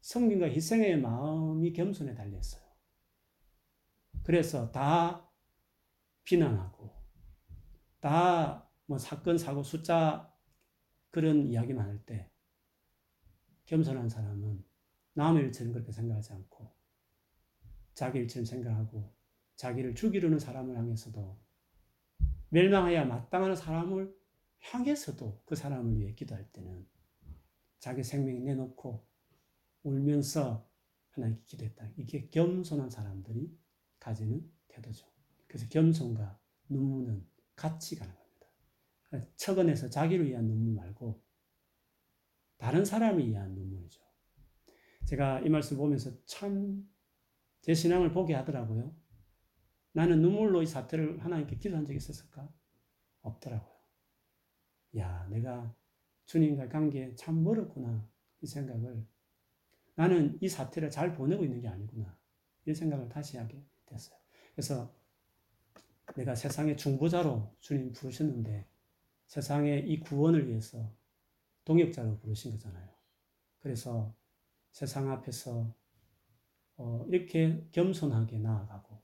성민과 0.00 0.46
희생의 0.46 1.00
마음이 1.00 1.72
겸손에 1.72 2.14
달렸어요. 2.14 2.62
그래서 4.22 4.70
다 4.70 5.30
비난하고 6.24 6.75
다 8.06 8.66
뭐 8.88 8.98
사건 8.98 9.36
사고 9.36 9.62
숫자 9.64 10.32
그런 11.10 11.46
이야기만 11.48 11.86
할 11.88 12.04
때 12.06 12.30
겸손한 13.64 14.08
사람은 14.08 14.64
남의 15.14 15.46
일처럼 15.46 15.72
그렇게 15.72 15.90
생각하지 15.90 16.32
않고 16.34 16.72
자기 17.94 18.20
일처럼 18.20 18.44
생각하고 18.44 19.12
자기를 19.56 19.94
죽이려는 19.96 20.38
사람을 20.38 20.76
향해서도 20.76 21.36
멸망해야 22.50 23.04
마땅한 23.06 23.56
사람을 23.56 24.16
향해서도 24.60 25.42
그 25.44 25.56
사람을 25.56 25.98
위해 25.98 26.14
기도할 26.14 26.48
때는 26.52 26.86
자기 27.80 28.04
생명 28.04 28.44
내놓고 28.44 29.04
울면서 29.82 30.68
하나님께 31.10 31.42
기도했다. 31.46 31.88
이게 31.96 32.28
겸손한 32.28 32.90
사람들이 32.90 33.58
가지는 33.98 34.48
태도죠. 34.68 35.06
그래서 35.48 35.66
겸손과 35.68 36.38
눈물은 36.68 37.26
같이 37.56 37.96
가는 37.96 38.14
겁니다. 38.14 38.46
척은해서 39.36 39.90
자기를 39.90 40.28
위한 40.28 40.46
눈물 40.46 40.74
말고 40.74 41.24
다른 42.58 42.84
사람을 42.84 43.26
위한 43.26 43.54
눈물이죠. 43.54 44.00
제가 45.06 45.40
이 45.40 45.48
말씀 45.48 45.76
보면서 45.76 46.10
참 46.26 46.96
제 47.66 47.74
신앙을 47.74 48.12
보게 48.12 48.32
하더라고요. 48.32 48.94
나는 49.90 50.22
눈물로 50.22 50.62
이 50.62 50.66
사태를 50.66 51.24
하나님께 51.24 51.56
기도한 51.56 51.84
적이 51.84 51.96
있었을까? 51.96 52.48
없더라고요. 53.22 53.74
야, 54.98 55.26
내가 55.28 55.74
주님과 56.26 56.68
관계에 56.68 57.16
참 57.16 57.42
멀었구나. 57.42 58.08
이 58.40 58.46
생각을 58.46 59.04
나는 59.96 60.38
이 60.40 60.48
사태를 60.48 60.90
잘 60.90 61.12
보내고 61.12 61.42
있는 61.42 61.60
게 61.60 61.66
아니구나. 61.66 62.16
이 62.66 62.72
생각을 62.72 63.08
다시 63.08 63.36
하게 63.36 63.66
됐어요. 63.86 64.16
그래서 64.52 64.94
내가 66.16 66.34
세상의 66.34 66.76
중보자로 66.76 67.54
주님 67.60 67.92
부르셨는데 67.92 68.66
세상의 69.26 69.88
이 69.88 70.00
구원을 70.00 70.48
위해서 70.48 70.90
동역자로 71.64 72.18
부르신 72.18 72.52
거잖아요. 72.52 72.88
그래서 73.60 74.14
세상 74.72 75.10
앞에서 75.10 75.74
어, 76.78 77.04
이렇게 77.08 77.66
겸손하게 77.72 78.38
나아가고 78.38 79.02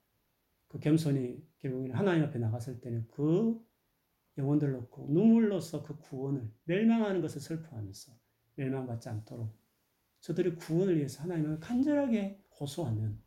그 0.69 0.79
겸손이 0.79 1.43
결국에는 1.59 1.95
하나님 1.97 2.25
앞에 2.25 2.39
나갔을 2.39 2.81
때는 2.81 3.09
그 3.09 3.61
영혼들 4.39 4.73
놓고 4.73 5.09
눈물로서 5.11 5.83
그 5.83 5.99
구원을 5.99 6.51
멸망하는 6.65 7.21
것을 7.21 7.41
슬퍼하면서 7.41 8.13
멸망받지 8.57 9.09
않도록 9.09 9.55
저들의 10.21 10.57
구원을 10.57 10.97
위해서 10.97 11.23
하나님을 11.23 11.61
간절하게 11.61 12.43
호소하는 12.59 13.21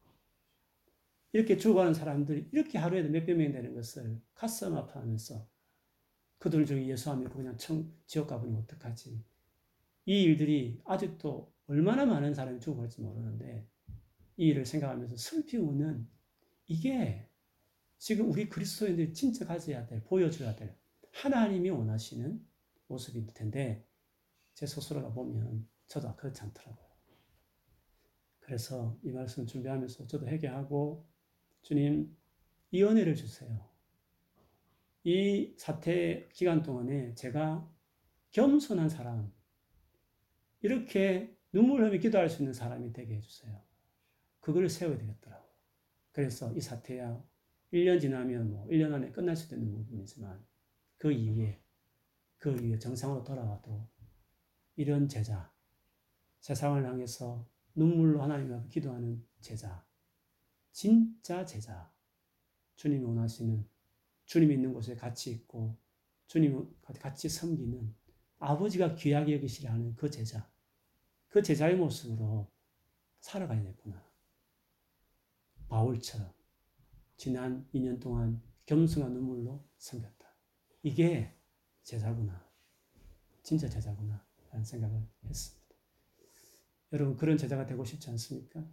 이렇게 1.35 1.57
죽어가는 1.57 1.93
사람들이 1.93 2.47
이렇게 2.53 2.77
하루에도 2.77 3.09
몇백 3.09 3.35
명이 3.35 3.51
되는 3.51 3.73
것을 3.73 4.21
가슴 4.33 4.73
아파하면서 4.73 5.45
그들 6.37 6.65
중에 6.65 6.87
예수 6.87 7.11
안 7.11 7.19
믿고 7.19 7.35
그냥 7.35 7.57
청, 7.57 7.91
지옥 8.07 8.27
가버리면 8.27 8.61
어떡하지? 8.61 9.21
이 10.05 10.23
일들이 10.23 10.79
아직도 10.85 11.53
얼마나 11.67 12.05
많은 12.05 12.33
사람이 12.33 12.61
죽어갈지 12.61 13.01
모르는데 13.01 13.67
이 14.37 14.45
일을 14.45 14.65
생각하면서 14.65 15.17
슬피 15.17 15.57
우는 15.57 16.07
이게 16.67 17.27
지금 17.97 18.31
우리 18.31 18.47
그리스도인들이 18.47 19.13
진짜 19.13 19.45
가져야 19.45 19.85
될, 19.87 20.05
보여줘야 20.05 20.55
될 20.55 20.73
하나님이 21.11 21.69
원하시는 21.69 22.47
모습일 22.87 23.27
텐데 23.33 23.85
제 24.53 24.65
스스로가 24.65 25.11
보면 25.11 25.67
저도 25.87 26.15
그렇지 26.15 26.41
않더라고요. 26.43 26.85
그래서 28.39 28.97
이 29.03 29.11
말씀 29.11 29.45
준비하면서 29.45 30.07
저도 30.07 30.29
회개하고 30.29 31.13
주님 31.65 32.15
이 32.69 32.83
은혜를 32.83 33.15
주세요. 33.15 33.67
이 35.03 35.55
사태 35.57 36.29
기간 36.31 36.61
동안에 36.61 37.15
제가 37.15 37.67
겸손한 38.29 38.87
사람, 38.87 39.33
이렇게 40.61 41.35
눈물 41.51 41.81
흘리며 41.81 41.99
기도할 41.99 42.29
수 42.29 42.43
있는 42.43 42.53
사람이 42.53 42.93
되게 42.93 43.15
해주세요. 43.15 43.59
그걸 44.41 44.69
세워야 44.69 44.99
되겠더라고요. 44.99 45.49
그래서 46.11 46.53
이 46.53 46.61
사태야 46.61 47.23
1년 47.73 47.99
지나면 47.99 48.51
뭐 48.51 48.67
1년 48.67 48.93
안에 48.93 49.11
끝날 49.11 49.35
수도 49.35 49.55
있는 49.55 49.73
부분이지만 49.73 50.45
그 50.97 51.11
이후에 51.11 51.63
그 52.37 52.51
이후에 52.51 52.77
정상으로 52.77 53.23
돌아와도 53.23 53.89
이런 54.75 55.09
제자, 55.09 55.51
세상을 56.41 56.85
향해서 56.85 57.49
눈물로 57.73 58.21
하나님 58.21 58.53
앞에 58.53 58.69
기도하는 58.69 59.25
제자, 59.41 59.83
진짜 60.75 61.45
제자, 61.45 61.89
주님이 62.75 63.05
원하시는 63.05 63.65
주님이 64.25 64.55
있는 64.55 64.73
곳에 64.73 64.93
같이 64.93 65.31
있고 65.31 65.77
주님 66.27 66.69
같이 66.99 67.29
섬기는 67.29 67.95
아버지가 68.39 68.95
귀하게 68.95 69.35
여기시려 69.35 69.71
하는 69.71 69.95
그 69.95 70.11
제자, 70.11 70.51
그 71.29 71.41
제자의 71.41 71.77
모습으로 71.77 72.51
살아가야 73.21 73.63
되구나. 73.63 74.03
바울처럼 75.69 76.33
지난 77.15 77.65
2년 77.73 78.01
동안 78.01 78.41
겸손한 78.65 79.13
눈물로 79.13 79.65
섬겼다. 79.77 80.27
이게 80.83 81.33
제자구나. 81.83 82.45
진짜 83.43 83.69
제자구나. 83.69 84.27
라는 84.49 84.65
생각을 84.65 85.07
했습니다. 85.23 85.75
여러분, 86.91 87.15
그런 87.15 87.37
제자가 87.37 87.65
되고 87.65 87.85
싶지 87.85 88.09
않습니까? 88.09 88.67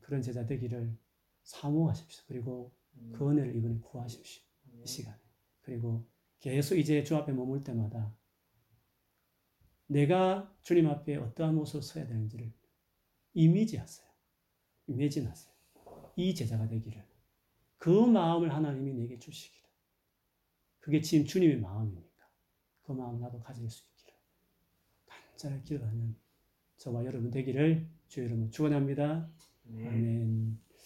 그런 0.00 0.22
제자 0.22 0.46
되기를 0.46 0.96
사모하십시오. 1.42 2.24
그리고 2.26 2.72
그 3.12 3.30
은혜를 3.30 3.54
이번에 3.56 3.78
구하십시오. 3.80 4.42
이 4.82 4.86
시간에. 4.86 5.18
그리고 5.62 6.06
계속 6.40 6.76
이제 6.76 7.04
주 7.04 7.16
앞에 7.16 7.32
머물 7.32 7.62
때마다 7.62 8.14
내가 9.86 10.54
주님 10.62 10.88
앞에 10.88 11.16
어떠한 11.16 11.54
모습으로 11.54 11.82
서야 11.82 12.06
되는지를 12.06 12.52
이미지하세요. 13.34 14.08
이미진하세요. 14.86 15.54
이 16.16 16.34
제자가 16.34 16.68
되기를. 16.68 17.04
그 17.78 17.88
마음을 17.88 18.52
하나님이 18.52 18.92
내게 18.94 19.18
주시기를. 19.18 19.68
그게 20.80 21.00
지금 21.00 21.24
주님의 21.24 21.60
마음이니까. 21.60 22.28
그 22.82 22.92
마음 22.92 23.20
나도 23.20 23.40
가질 23.40 23.68
수 23.68 23.84
있기를. 23.84 24.14
간절히 25.06 25.62
기도하는 25.62 26.16
저와 26.76 27.04
여러분 27.04 27.30
되기를 27.30 27.88
주 28.08 28.22
이름으로 28.22 28.50
축원합니다. 28.50 29.30
아멘. 29.78 30.58